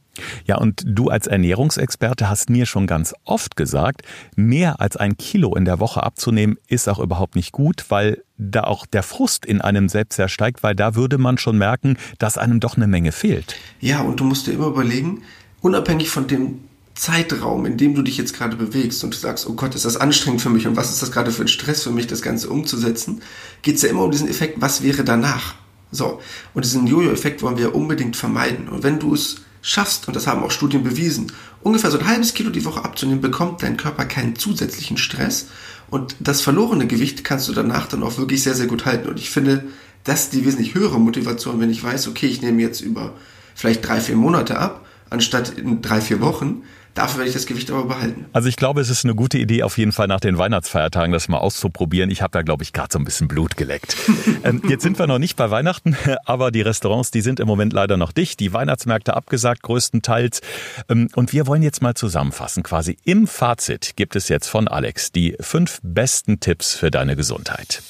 Ja, 0.44 0.58
und 0.58 0.82
du 0.84 1.08
als 1.08 1.26
Ernährungsexperte 1.26 2.28
hast 2.28 2.50
mir 2.50 2.66
schon 2.66 2.86
ganz 2.86 3.14
oft 3.24 3.56
gesagt, 3.56 4.02
mehr 4.36 4.82
als 4.82 4.98
ein 4.98 5.16
Kilo 5.16 5.56
in 5.56 5.64
der 5.64 5.80
Woche 5.80 6.02
abzunehmen 6.02 6.58
ist 6.68 6.90
auch 6.90 6.98
überhaupt 6.98 7.36
nicht 7.36 7.52
gut, 7.52 7.86
weil 7.88 8.22
da 8.36 8.64
auch 8.64 8.84
der 8.84 9.02
Frust 9.02 9.46
in 9.46 9.62
einem 9.62 9.88
selbst 9.88 10.16
sehr 10.16 10.28
steigt, 10.28 10.62
weil 10.62 10.74
da 10.74 10.94
würde 10.94 11.16
man 11.16 11.38
schon 11.38 11.56
merken, 11.56 11.96
dass 12.18 12.36
einem 12.36 12.60
doch 12.60 12.76
eine 12.76 12.86
Menge 12.86 13.12
fehlt. 13.12 13.56
Ja, 13.80 14.02
und 14.02 14.20
du 14.20 14.24
musst 14.24 14.46
dir 14.46 14.52
immer 14.52 14.66
überlegen, 14.66 15.22
unabhängig 15.62 16.10
von 16.10 16.26
dem 16.26 16.60
Zeitraum, 16.94 17.64
in 17.64 17.76
dem 17.76 17.94
du 17.94 18.02
dich 18.02 18.18
jetzt 18.18 18.34
gerade 18.34 18.56
bewegst 18.56 19.02
und 19.02 19.14
du 19.14 19.18
sagst, 19.18 19.48
oh 19.48 19.54
Gott, 19.54 19.74
ist 19.74 19.84
das 19.84 19.96
anstrengend 19.96 20.42
für 20.42 20.50
mich 20.50 20.66
und 20.66 20.76
was 20.76 20.90
ist 20.90 21.02
das 21.02 21.10
gerade 21.12 21.30
für 21.30 21.42
ein 21.42 21.48
Stress 21.48 21.82
für 21.82 21.90
mich, 21.90 22.06
das 22.06 22.22
Ganze 22.22 22.50
umzusetzen, 22.50 23.22
geht 23.62 23.76
es 23.76 23.82
ja 23.82 23.88
immer 23.88 24.04
um 24.04 24.10
diesen 24.10 24.28
Effekt, 24.28 24.60
was 24.60 24.82
wäre 24.82 25.04
danach? 25.04 25.54
So, 25.90 26.20
und 26.54 26.64
diesen 26.64 26.86
Jojo-Effekt 26.86 27.42
wollen 27.42 27.58
wir 27.58 27.74
unbedingt 27.74 28.16
vermeiden. 28.16 28.68
Und 28.68 28.82
wenn 28.82 28.98
du 28.98 29.14
es 29.14 29.42
schaffst, 29.60 30.08
und 30.08 30.16
das 30.16 30.26
haben 30.26 30.42
auch 30.42 30.50
Studien 30.50 30.82
bewiesen, 30.82 31.32
ungefähr 31.62 31.90
so 31.90 31.98
ein 31.98 32.06
halbes 32.06 32.34
Kilo 32.34 32.50
die 32.50 32.64
Woche 32.64 32.84
abzunehmen, 32.84 33.20
bekommt 33.20 33.62
dein 33.62 33.76
Körper 33.76 34.04
keinen 34.04 34.36
zusätzlichen 34.36 34.96
Stress 34.96 35.46
und 35.92 36.16
das 36.20 36.40
verlorene 36.40 36.86
Gewicht 36.86 37.22
kannst 37.22 37.48
du 37.48 37.52
danach 37.52 37.86
dann 37.86 38.02
auch 38.02 38.16
wirklich 38.16 38.42
sehr, 38.42 38.54
sehr 38.54 38.66
gut 38.66 38.86
halten. 38.86 39.08
Und 39.08 39.18
ich 39.18 39.28
finde, 39.28 39.64
das 40.04 40.24
ist 40.24 40.32
die 40.32 40.44
wesentlich 40.46 40.74
höhere 40.74 40.98
Motivation, 40.98 41.60
wenn 41.60 41.68
ich 41.68 41.84
weiß, 41.84 42.08
okay, 42.08 42.26
ich 42.26 42.40
nehme 42.40 42.62
jetzt 42.62 42.80
über 42.80 43.12
vielleicht 43.54 43.86
drei, 43.86 44.00
vier 44.00 44.16
Monate 44.16 44.58
ab, 44.58 44.86
anstatt 45.10 45.50
in 45.50 45.82
drei, 45.82 46.00
vier 46.00 46.22
Wochen, 46.22 46.62
Dafür 46.94 47.18
werde 47.18 47.28
ich 47.28 47.34
das 47.34 47.46
Gewicht 47.46 47.70
aber 47.70 47.84
behalten. 47.84 48.26
Also 48.32 48.48
ich 48.48 48.56
glaube, 48.56 48.80
es 48.80 48.90
ist 48.90 49.04
eine 49.04 49.14
gute 49.14 49.38
Idee, 49.38 49.62
auf 49.62 49.78
jeden 49.78 49.92
Fall 49.92 50.08
nach 50.08 50.20
den 50.20 50.36
Weihnachtsfeiertagen 50.36 51.12
das 51.12 51.28
mal 51.28 51.38
auszuprobieren. 51.38 52.10
Ich 52.10 52.20
habe 52.20 52.32
da, 52.32 52.42
glaube 52.42 52.62
ich, 52.64 52.72
gerade 52.72 52.88
so 52.92 52.98
ein 52.98 53.04
bisschen 53.04 53.28
Blut 53.28 53.56
geleckt. 53.56 53.96
ähm, 54.44 54.60
jetzt 54.68 54.82
sind 54.82 54.98
wir 54.98 55.06
noch 55.06 55.18
nicht 55.18 55.36
bei 55.36 55.50
Weihnachten, 55.50 55.96
aber 56.26 56.50
die 56.50 56.60
Restaurants, 56.60 57.10
die 57.10 57.22
sind 57.22 57.40
im 57.40 57.46
Moment 57.46 57.72
leider 57.72 57.96
noch 57.96 58.12
dicht. 58.12 58.40
Die 58.40 58.52
Weihnachtsmärkte 58.52 59.14
abgesagt 59.14 59.62
größtenteils. 59.62 60.42
Ähm, 60.88 61.08
und 61.14 61.32
wir 61.32 61.46
wollen 61.46 61.62
jetzt 61.62 61.80
mal 61.80 61.94
zusammenfassen. 61.94 62.62
Quasi 62.62 62.98
im 63.04 63.26
Fazit 63.26 63.96
gibt 63.96 64.14
es 64.14 64.28
jetzt 64.28 64.48
von 64.48 64.68
Alex 64.68 65.12
die 65.12 65.36
fünf 65.40 65.80
besten 65.82 66.40
Tipps 66.40 66.74
für 66.74 66.90
deine 66.90 67.16
Gesundheit. 67.16 67.82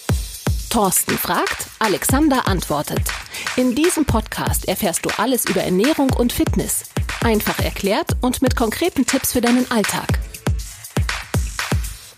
Thorsten 0.72 1.18
fragt, 1.18 1.66
Alexander 1.80 2.48
antwortet. 2.48 3.02
In 3.56 3.74
diesem 3.74 4.06
Podcast 4.06 4.66
erfährst 4.66 5.04
du 5.04 5.10
alles 5.18 5.44
über 5.44 5.60
Ernährung 5.60 6.08
und 6.14 6.32
Fitness. 6.32 6.84
Einfach 7.22 7.58
erklärt 7.58 8.16
und 8.22 8.40
mit 8.40 8.56
konkreten 8.56 9.04
Tipps 9.04 9.32
für 9.32 9.42
deinen 9.42 9.70
Alltag. 9.70 10.18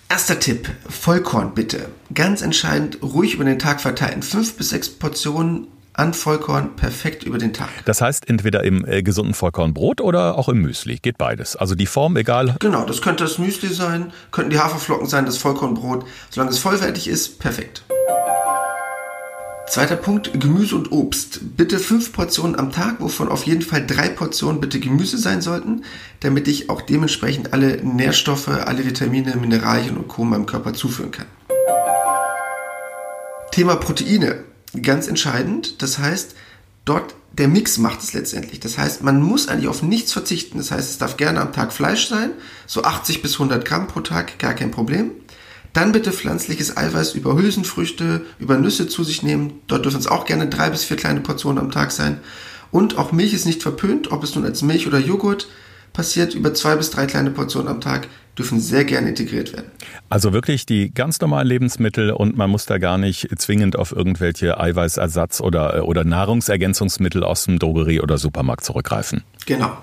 Erster 0.08 0.38
Tipp, 0.38 0.70
Vollkorn 0.88 1.52
bitte. 1.56 1.88
Ganz 2.14 2.42
entscheidend, 2.42 2.98
ruhig 3.02 3.34
über 3.34 3.42
den 3.42 3.58
Tag 3.58 3.80
verteilen. 3.80 4.22
Fünf 4.22 4.56
bis 4.56 4.68
sechs 4.68 4.88
Portionen 4.88 5.66
an 5.92 6.14
Vollkorn 6.14 6.76
perfekt 6.76 7.24
über 7.24 7.38
den 7.38 7.54
Tag. 7.54 7.70
Das 7.86 8.00
heißt 8.00 8.28
entweder 8.28 8.62
im 8.62 8.84
äh, 8.86 9.02
gesunden 9.02 9.34
Vollkornbrot 9.34 10.00
oder 10.00 10.38
auch 10.38 10.48
im 10.48 10.62
Müsli. 10.62 11.00
Geht 11.02 11.18
beides. 11.18 11.56
Also 11.56 11.74
die 11.74 11.86
Form 11.86 12.16
egal. 12.16 12.54
Genau, 12.60 12.84
das 12.84 13.02
könnte 13.02 13.24
das 13.24 13.38
Müsli 13.38 13.74
sein, 13.74 14.12
könnten 14.30 14.50
die 14.50 14.60
Haferflocken 14.60 15.08
sein, 15.08 15.26
das 15.26 15.38
Vollkornbrot. 15.38 16.06
Solange 16.30 16.52
es 16.52 16.60
vollwertig 16.60 17.08
ist, 17.08 17.40
perfekt. 17.40 17.82
Zweiter 19.66 19.96
Punkt, 19.96 20.38
Gemüse 20.38 20.76
und 20.76 20.92
Obst. 20.92 21.56
Bitte 21.56 21.78
fünf 21.78 22.12
Portionen 22.12 22.58
am 22.58 22.70
Tag, 22.70 23.00
wovon 23.00 23.28
auf 23.28 23.44
jeden 23.44 23.62
Fall 23.62 23.84
drei 23.86 24.08
Portionen 24.08 24.60
bitte 24.60 24.78
Gemüse 24.78 25.16
sein 25.16 25.40
sollten, 25.40 25.84
damit 26.20 26.48
ich 26.48 26.68
auch 26.68 26.82
dementsprechend 26.82 27.52
alle 27.54 27.78
Nährstoffe, 27.82 28.48
alle 28.48 28.84
Vitamine, 28.84 29.36
Mineralien 29.36 29.96
und 29.96 30.06
Co. 30.06 30.24
meinem 30.24 30.46
Körper 30.46 30.74
zuführen 30.74 31.10
kann. 31.10 31.26
Thema 33.52 33.76
Proteine. 33.76 34.44
Ganz 34.80 35.08
entscheidend. 35.08 35.80
Das 35.82 35.98
heißt, 35.98 36.34
dort 36.84 37.14
der 37.32 37.48
Mix 37.48 37.78
macht 37.78 38.00
es 38.00 38.12
letztendlich. 38.12 38.60
Das 38.60 38.78
heißt, 38.78 39.02
man 39.02 39.20
muss 39.20 39.48
eigentlich 39.48 39.68
auf 39.68 39.82
nichts 39.82 40.12
verzichten. 40.12 40.58
Das 40.58 40.70
heißt, 40.70 40.90
es 40.90 40.98
darf 40.98 41.16
gerne 41.16 41.40
am 41.40 41.52
Tag 41.52 41.72
Fleisch 41.72 42.08
sein, 42.08 42.30
so 42.66 42.84
80 42.84 43.22
bis 43.22 43.34
100 43.34 43.64
Gramm 43.64 43.88
pro 43.88 44.00
Tag, 44.00 44.38
gar 44.38 44.54
kein 44.54 44.70
Problem. 44.70 45.12
Dann 45.74 45.92
bitte 45.92 46.12
pflanzliches 46.12 46.76
Eiweiß 46.76 47.14
über 47.14 47.36
Hülsenfrüchte, 47.36 48.24
über 48.38 48.56
Nüsse 48.56 48.88
zu 48.88 49.04
sich 49.04 49.22
nehmen. 49.22 49.60
Dort 49.66 49.84
dürfen 49.84 50.00
es 50.00 50.06
auch 50.06 50.24
gerne 50.24 50.48
drei 50.48 50.70
bis 50.70 50.84
vier 50.84 50.96
kleine 50.96 51.20
Portionen 51.20 51.58
am 51.58 51.72
Tag 51.72 51.90
sein. 51.90 52.20
Und 52.70 52.96
auch 52.96 53.12
Milch 53.12 53.34
ist 53.34 53.44
nicht 53.44 53.62
verpönt, 53.62 54.10
ob 54.12 54.22
es 54.22 54.34
nun 54.34 54.44
als 54.44 54.62
Milch 54.62 54.86
oder 54.86 54.98
Joghurt 54.98 55.48
passiert, 55.92 56.34
über 56.34 56.54
zwei 56.54 56.76
bis 56.76 56.90
drei 56.90 57.06
kleine 57.06 57.30
Portionen 57.30 57.68
am 57.68 57.80
Tag 57.80 58.08
dürfen 58.38 58.60
sehr 58.60 58.84
gerne 58.84 59.08
integriert 59.08 59.52
werden. 59.52 59.70
Also 60.08 60.32
wirklich 60.32 60.66
die 60.66 60.92
ganz 60.92 61.20
normalen 61.20 61.46
Lebensmittel 61.46 62.10
und 62.10 62.36
man 62.36 62.50
muss 62.50 62.66
da 62.66 62.78
gar 62.78 62.98
nicht 62.98 63.28
zwingend 63.38 63.76
auf 63.76 63.92
irgendwelche 63.92 64.58
Eiweißersatz 64.58 65.40
oder, 65.40 65.86
oder 65.86 66.04
Nahrungsergänzungsmittel 66.04 67.22
aus 67.22 67.44
dem 67.44 67.58
Drogerie 67.58 68.00
oder 68.00 68.18
Supermarkt 68.18 68.64
zurückgreifen. 68.64 69.22
Genau. 69.46 69.76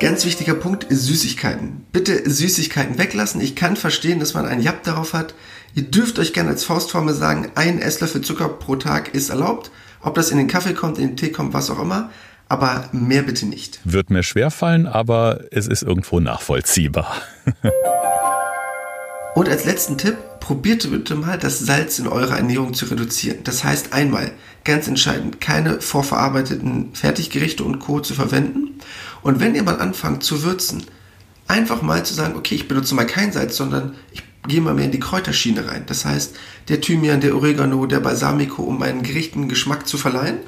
Ganz 0.00 0.24
wichtiger 0.24 0.54
Punkt 0.54 0.84
ist 0.84 1.04
Süßigkeiten. 1.04 1.84
Bitte 1.92 2.22
Süßigkeiten 2.28 2.96
weglassen. 2.96 3.38
Ich 3.42 3.54
kann 3.54 3.76
verstehen, 3.76 4.18
dass 4.18 4.32
man 4.32 4.46
einen 4.46 4.62
Jab 4.62 4.82
darauf 4.82 5.12
hat. 5.12 5.34
Ihr 5.74 5.82
dürft 5.82 6.18
euch 6.18 6.32
gerne 6.32 6.48
als 6.48 6.64
Faustformel 6.64 7.12
sagen, 7.12 7.52
ein 7.54 7.78
Esslöffel 7.78 8.22
Zucker 8.22 8.48
pro 8.48 8.76
Tag 8.76 9.14
ist 9.14 9.28
erlaubt. 9.28 9.70
Ob 10.00 10.14
das 10.14 10.30
in 10.30 10.38
den 10.38 10.48
Kaffee 10.48 10.72
kommt, 10.72 10.98
in 10.98 11.08
den 11.08 11.16
Tee 11.18 11.30
kommt, 11.30 11.52
was 11.52 11.68
auch 11.68 11.78
immer. 11.78 12.10
Aber 12.48 12.88
mehr 12.92 13.20
bitte 13.20 13.44
nicht. 13.44 13.78
Wird 13.84 14.08
mir 14.08 14.22
schwerfallen, 14.22 14.86
aber 14.86 15.42
es 15.50 15.68
ist 15.68 15.82
irgendwo 15.82 16.18
nachvollziehbar. 16.18 17.20
Und 19.34 19.50
als 19.50 19.66
letzten 19.66 19.98
Tipp, 19.98 20.16
probiert 20.40 20.90
bitte 20.90 21.14
mal 21.14 21.38
das 21.38 21.58
Salz 21.58 21.98
in 21.98 22.08
eurer 22.08 22.38
Ernährung 22.38 22.72
zu 22.72 22.86
reduzieren. 22.86 23.40
Das 23.44 23.64
heißt 23.64 23.92
einmal, 23.92 24.32
ganz 24.64 24.88
entscheidend, 24.88 25.42
keine 25.42 25.82
vorverarbeiteten 25.82 26.94
Fertiggerichte 26.94 27.62
und 27.64 27.80
Co. 27.80 28.00
zu 28.00 28.14
verwenden. 28.14 28.80
Und 29.22 29.40
wenn 29.40 29.54
ihr 29.54 29.62
mal 29.62 29.80
anfangt 29.80 30.22
zu 30.22 30.42
würzen, 30.42 30.84
einfach 31.46 31.82
mal 31.82 32.04
zu 32.04 32.14
sagen, 32.14 32.36
okay, 32.36 32.54
ich 32.54 32.68
benutze 32.68 32.94
mal 32.94 33.06
kein 33.06 33.32
Salz, 33.32 33.56
sondern 33.56 33.94
ich 34.12 34.22
gehe 34.46 34.60
mal 34.60 34.74
mehr 34.74 34.86
in 34.86 34.92
die 34.92 35.00
Kräuterschiene 35.00 35.68
rein. 35.68 35.84
Das 35.86 36.04
heißt, 36.04 36.36
der 36.68 36.80
Thymian, 36.80 37.20
der 37.20 37.34
Oregano, 37.34 37.86
der 37.86 38.00
Balsamico, 38.00 38.62
um 38.62 38.78
meinen 38.78 39.02
Gerichten 39.02 39.48
Geschmack 39.48 39.86
zu 39.86 39.98
verleihen. 39.98 40.38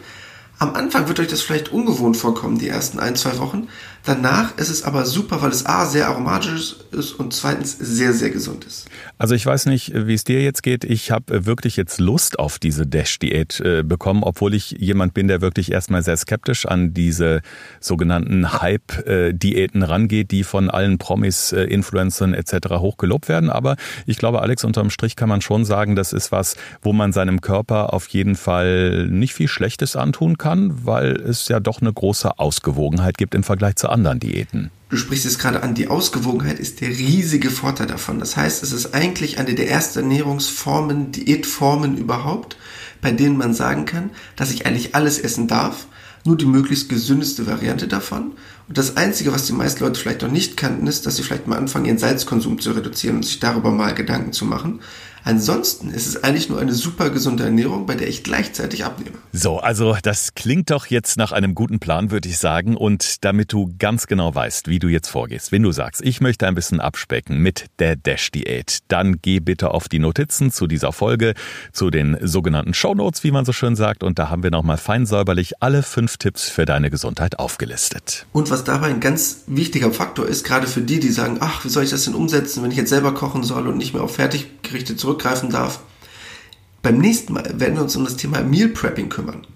Am 0.58 0.74
Anfang 0.74 1.08
wird 1.08 1.18
euch 1.18 1.26
das 1.26 1.42
vielleicht 1.42 1.72
ungewohnt 1.72 2.16
vorkommen, 2.16 2.58
die 2.58 2.68
ersten 2.68 3.00
ein, 3.00 3.16
zwei 3.16 3.38
Wochen. 3.38 3.66
Danach 4.04 4.56
ist 4.58 4.68
es 4.68 4.82
aber 4.82 5.06
super, 5.06 5.42
weil 5.42 5.50
es 5.50 5.64
A, 5.64 5.86
sehr 5.86 6.08
aromatisch 6.08 6.76
ist 6.90 7.12
und 7.12 7.32
zweitens 7.32 7.76
sehr, 7.78 8.12
sehr 8.12 8.30
gesund 8.30 8.64
ist. 8.64 8.88
Also 9.16 9.36
ich 9.36 9.46
weiß 9.46 9.66
nicht, 9.66 9.92
wie 9.94 10.14
es 10.14 10.24
dir 10.24 10.42
jetzt 10.42 10.62
geht. 10.64 10.82
Ich 10.84 11.12
habe 11.12 11.46
wirklich 11.46 11.76
jetzt 11.76 12.00
Lust 12.00 12.38
auf 12.38 12.58
diese 12.58 12.84
Dash-Diät 12.84 13.60
äh, 13.60 13.82
bekommen, 13.84 14.24
obwohl 14.24 14.54
ich 14.54 14.72
jemand 14.72 15.14
bin, 15.14 15.28
der 15.28 15.40
wirklich 15.40 15.70
erstmal 15.70 16.02
sehr 16.02 16.16
skeptisch 16.16 16.66
an 16.66 16.94
diese 16.94 17.42
sogenannten 17.78 18.60
Hype-Diäten 18.60 19.84
rangeht, 19.84 20.32
die 20.32 20.42
von 20.42 20.68
allen 20.68 20.98
Promis, 20.98 21.52
äh, 21.52 21.62
Influencern 21.62 22.34
etc. 22.34 22.70
hochgelobt 22.70 23.28
werden. 23.28 23.50
Aber 23.50 23.76
ich 24.06 24.18
glaube, 24.18 24.42
Alex, 24.42 24.64
unterm 24.64 24.90
Strich 24.90 25.14
kann 25.14 25.28
man 25.28 25.40
schon 25.40 25.64
sagen, 25.64 25.94
das 25.94 26.12
ist 26.12 26.32
was, 26.32 26.56
wo 26.82 26.92
man 26.92 27.12
seinem 27.12 27.40
Körper 27.40 27.92
auf 27.92 28.08
jeden 28.08 28.34
Fall 28.34 29.06
nicht 29.08 29.34
viel 29.34 29.48
Schlechtes 29.48 29.94
antun 29.94 30.38
kann 30.38 30.51
kann, 30.52 30.84
weil 30.84 31.12
es 31.12 31.48
ja 31.48 31.60
doch 31.60 31.80
eine 31.80 31.92
große 31.92 32.38
Ausgewogenheit 32.38 33.16
gibt 33.16 33.34
im 33.34 33.42
Vergleich 33.42 33.76
zu 33.76 33.88
anderen 33.88 34.20
Diäten. 34.20 34.70
Du 34.90 34.98
sprichst 34.98 35.24
es 35.24 35.38
gerade 35.38 35.62
an, 35.62 35.74
die 35.74 35.88
Ausgewogenheit 35.88 36.58
ist 36.58 36.82
der 36.82 36.90
riesige 36.90 37.50
Vorteil 37.50 37.86
davon. 37.86 38.18
Das 38.18 38.36
heißt, 38.36 38.62
es 38.62 38.72
ist 38.72 38.94
eigentlich 38.94 39.38
eine 39.38 39.54
der 39.54 39.70
ersten 39.70 40.00
Ernährungsformen, 40.00 41.12
Diätformen 41.12 41.96
überhaupt, 41.96 42.58
bei 43.00 43.10
denen 43.10 43.38
man 43.38 43.54
sagen 43.54 43.86
kann, 43.86 44.10
dass 44.36 44.52
ich 44.52 44.66
eigentlich 44.66 44.94
alles 44.94 45.18
essen 45.18 45.48
darf, 45.48 45.86
nur 46.24 46.36
die 46.36 46.44
möglichst 46.44 46.90
gesündeste 46.90 47.46
Variante 47.46 47.88
davon. 47.88 48.32
Und 48.68 48.76
das 48.76 48.98
Einzige, 48.98 49.32
was 49.32 49.46
die 49.46 49.54
meisten 49.54 49.82
Leute 49.82 49.98
vielleicht 49.98 50.22
noch 50.22 50.30
nicht 50.30 50.58
kannten, 50.58 50.86
ist, 50.86 51.06
dass 51.06 51.16
sie 51.16 51.22
vielleicht 51.22 51.46
mal 51.46 51.58
anfangen, 51.58 51.86
ihren 51.86 51.98
Salzkonsum 51.98 52.60
zu 52.60 52.72
reduzieren 52.72 53.16
und 53.16 53.24
sich 53.24 53.40
darüber 53.40 53.70
mal 53.70 53.94
Gedanken 53.94 54.32
zu 54.32 54.44
machen. 54.44 54.80
Ansonsten 55.24 55.90
ist 55.90 56.06
es 56.06 56.24
eigentlich 56.24 56.48
nur 56.48 56.58
eine 56.58 56.72
super 56.72 57.10
gesunde 57.10 57.44
Ernährung, 57.44 57.86
bei 57.86 57.94
der 57.94 58.08
ich 58.08 58.24
gleichzeitig 58.24 58.84
abnehme. 58.84 59.16
So, 59.32 59.58
also 59.58 59.96
das 60.02 60.34
klingt 60.34 60.70
doch 60.70 60.86
jetzt 60.86 61.16
nach 61.16 61.32
einem 61.32 61.54
guten 61.54 61.78
Plan, 61.78 62.10
würde 62.10 62.28
ich 62.28 62.38
sagen. 62.38 62.76
Und 62.76 63.24
damit 63.24 63.52
du 63.52 63.72
ganz 63.78 64.06
genau 64.06 64.34
weißt, 64.34 64.68
wie 64.68 64.78
du 64.78 64.88
jetzt 64.88 65.08
vorgehst, 65.08 65.52
wenn 65.52 65.62
du 65.62 65.70
sagst, 65.70 66.02
ich 66.02 66.20
möchte 66.20 66.46
ein 66.46 66.54
bisschen 66.54 66.80
abspecken 66.80 67.38
mit 67.38 67.66
der 67.78 67.94
Dash-Diät, 67.96 68.80
dann 68.88 69.20
geh 69.22 69.38
bitte 69.38 69.70
auf 69.70 69.88
die 69.88 70.00
Notizen 70.00 70.50
zu 70.50 70.66
dieser 70.66 70.92
Folge, 70.92 71.34
zu 71.72 71.90
den 71.90 72.16
sogenannten 72.20 72.74
Shownotes, 72.74 73.22
wie 73.22 73.30
man 73.30 73.44
so 73.44 73.52
schön 73.52 73.76
sagt. 73.76 74.02
Und 74.02 74.18
da 74.18 74.28
haben 74.28 74.42
wir 74.42 74.50
nochmal 74.50 74.76
fein 74.76 75.06
säuberlich 75.06 75.62
alle 75.62 75.82
fünf 75.82 76.16
Tipps 76.16 76.48
für 76.48 76.64
deine 76.64 76.90
Gesundheit 76.90 77.38
aufgelistet. 77.38 78.26
Und 78.32 78.50
was 78.50 78.64
dabei 78.64 78.88
ein 78.88 79.00
ganz 79.00 79.44
wichtiger 79.46 79.92
Faktor 79.92 80.26
ist, 80.26 80.44
gerade 80.44 80.66
für 80.66 80.80
die, 80.80 80.98
die 80.98 81.10
sagen, 81.10 81.38
ach, 81.40 81.64
wie 81.64 81.68
soll 81.68 81.84
ich 81.84 81.90
das 81.90 82.04
denn 82.04 82.14
umsetzen, 82.14 82.62
wenn 82.62 82.72
ich 82.72 82.76
jetzt 82.76 82.90
selber 82.90 83.14
kochen 83.14 83.44
soll 83.44 83.68
und 83.68 83.76
nicht 83.76 83.94
mehr 83.94 84.02
auf 84.02 84.16
Fertiggerichte 84.16 84.96
zurück 84.96 85.11
zurückgreifen 85.12 85.50
darf. 85.50 85.80
Beim 86.80 86.98
nächsten 86.98 87.32
Mal 87.32 87.60
werden 87.60 87.76
wir 87.76 87.82
uns 87.82 87.96
um 87.96 88.04
das 88.04 88.16
Thema 88.16 88.40
Meal 88.40 88.68
Prepping 88.68 89.08
kümmern. 89.08 89.46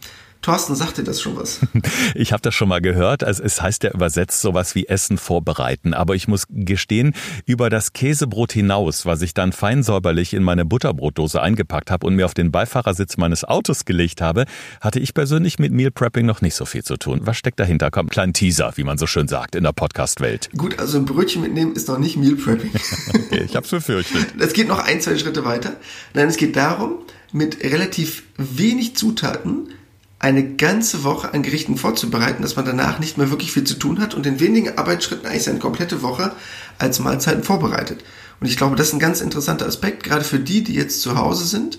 Thorsten, 0.47 0.77
sagt 0.77 0.99
dir 0.99 1.03
das 1.03 1.21
schon 1.21 1.37
was? 1.37 1.59
Ich 2.15 2.33
habe 2.33 2.41
das 2.41 2.55
schon 2.55 2.69
mal 2.69 2.81
gehört. 2.81 3.25
Also 3.25 3.43
es 3.43 3.61
heißt 3.61 3.83
ja 3.83 3.91
übersetzt 3.91 4.41
sowas 4.41 4.77
wie 4.77 4.87
Essen 4.87 5.19
vorbereiten. 5.19 5.93
Aber 5.93 6.15
ich 6.15 6.29
muss 6.29 6.47
gestehen, 6.49 7.15
über 7.47 7.69
das 7.69 7.93
Käsebrot 7.93 8.53
hinaus, 8.53 9.07
was 9.07 9.23
ich 9.23 9.35
dann 9.35 9.51
fein 9.51 9.83
säuberlich 9.83 10.35
in 10.35 10.45
meine 10.45 10.65
Butterbrotdose 10.65 11.43
eingepackt 11.43 11.91
habe 11.91 12.07
und 12.07 12.15
mir 12.15 12.27
auf 12.27 12.35
den 12.35 12.53
Beifahrersitz 12.53 13.17
meines 13.17 13.43
Autos 13.43 13.87
gelegt 13.87 14.21
habe, 14.21 14.45
hatte 14.81 15.01
ich 15.01 15.15
persönlich 15.15 15.59
mit 15.59 15.73
Meal 15.73 15.91
Prepping 15.91 16.27
noch 16.27 16.43
nicht 16.43 16.55
so 16.55 16.65
viel 16.65 16.85
zu 16.85 16.97
tun. 16.97 17.23
Was 17.25 17.37
steckt 17.37 17.59
dahinter? 17.59 17.91
Kommt 17.91 18.11
ein 18.11 18.13
kleiner 18.13 18.33
Teaser, 18.33 18.73
wie 18.77 18.85
man 18.85 18.99
so 18.99 19.09
schön 19.09 19.27
sagt 19.27 19.57
in 19.57 19.65
der 19.65 19.73
Podcast-Welt. 19.73 20.51
Gut, 20.57 20.79
also 20.79 20.99
ein 20.99 21.07
Brötchen 21.07 21.43
mitnehmen 21.43 21.75
ist 21.75 21.89
noch 21.89 21.99
nicht 21.99 22.17
Meal 22.19 22.37
Prepping. 22.37 22.71
okay, 23.15 23.43
ich 23.45 23.57
hab's 23.57 23.71
befürchtet. 23.71 24.29
Es 24.39 24.53
geht 24.53 24.69
noch 24.69 24.79
ein, 24.79 25.01
zwei 25.01 25.19
Schritte 25.19 25.45
weiter. 25.45 25.73
Nein, 26.15 26.29
es 26.29 26.37
geht 26.37 26.55
darum, 26.55 27.01
mit 27.33 27.65
relativ 27.65 28.23
wenig 28.37 28.95
Zutaten 28.95 29.71
eine 30.27 30.57
ganze 30.57 31.05
Woche 31.05 31.33
an 31.33 31.45
Gerichten 31.45 31.77
vorzubereiten, 31.77 32.43
dass 32.43 32.57
man 32.57 32.65
danach 32.65 32.99
nicht 32.99 33.17
mehr 33.17 33.31
wirklich 33.31 33.53
viel 33.53 33.63
zu 33.63 33.75
tun 33.75 34.01
hat 34.01 34.13
und 34.13 34.27
in 34.27 34.41
wenigen 34.41 34.77
Arbeitsschritten 34.77 35.25
eigentlich 35.25 35.45
seine 35.45 35.61
komplette 35.61 36.03
Woche 36.03 36.33
als 36.79 36.99
Mahlzeiten 36.99 37.45
vorbereitet. 37.45 38.03
Und 38.41 38.49
ich 38.49 38.57
glaube, 38.57 38.75
das 38.75 38.89
ist 38.89 38.93
ein 38.93 38.99
ganz 38.99 39.21
interessanter 39.21 39.67
Aspekt, 39.67 40.03
gerade 40.03 40.25
für 40.25 40.41
die, 40.41 40.65
die 40.65 40.75
jetzt 40.75 41.01
zu 41.01 41.17
Hause 41.17 41.47
sind 41.47 41.79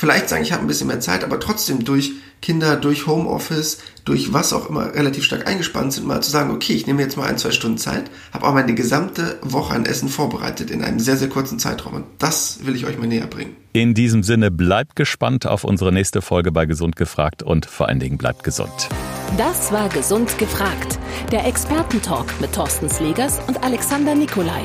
vielleicht 0.00 0.30
sagen, 0.30 0.42
ich 0.42 0.52
habe 0.52 0.62
ein 0.62 0.66
bisschen 0.66 0.86
mehr 0.86 1.00
Zeit, 1.00 1.22
aber 1.22 1.38
trotzdem 1.38 1.84
durch 1.84 2.12
Kinder, 2.40 2.76
durch 2.76 3.06
Homeoffice, 3.06 3.78
durch 4.06 4.32
was 4.32 4.54
auch 4.54 4.70
immer 4.70 4.94
relativ 4.94 5.24
stark 5.24 5.46
eingespannt 5.46 5.92
sind, 5.92 6.06
mal 6.06 6.22
zu 6.22 6.30
sagen, 6.30 6.50
okay, 6.50 6.72
ich 6.72 6.86
nehme 6.86 7.02
jetzt 7.02 7.18
mal 7.18 7.26
ein, 7.26 7.36
zwei 7.36 7.50
Stunden 7.50 7.76
Zeit, 7.76 8.10
habe 8.32 8.46
auch 8.46 8.54
meine 8.54 8.74
gesamte 8.74 9.38
Woche 9.42 9.74
an 9.74 9.84
Essen 9.84 10.08
vorbereitet 10.08 10.70
in 10.70 10.82
einem 10.82 11.00
sehr, 11.00 11.18
sehr 11.18 11.28
kurzen 11.28 11.58
Zeitraum. 11.58 11.94
Und 11.94 12.04
das 12.18 12.60
will 12.64 12.74
ich 12.74 12.86
euch 12.86 12.98
mal 12.98 13.06
näher 13.06 13.26
bringen. 13.26 13.56
In 13.74 13.92
diesem 13.92 14.22
Sinne, 14.22 14.50
bleibt 14.50 14.96
gespannt 14.96 15.46
auf 15.46 15.64
unsere 15.64 15.92
nächste 15.92 16.22
Folge 16.22 16.50
bei 16.50 16.64
Gesund 16.64 16.96
gefragt 16.96 17.42
und 17.42 17.66
vor 17.66 17.88
allen 17.88 18.00
Dingen 18.00 18.16
bleibt 18.16 18.42
gesund. 18.42 18.88
Das 19.36 19.70
war 19.70 19.90
Gesund 19.90 20.38
gefragt, 20.38 20.98
der 21.30 21.46
Expertentalk 21.46 22.40
mit 22.40 22.54
Thorsten 22.54 22.88
Slegers 22.88 23.38
und 23.46 23.62
Alexander 23.62 24.14
Nikolai. 24.14 24.64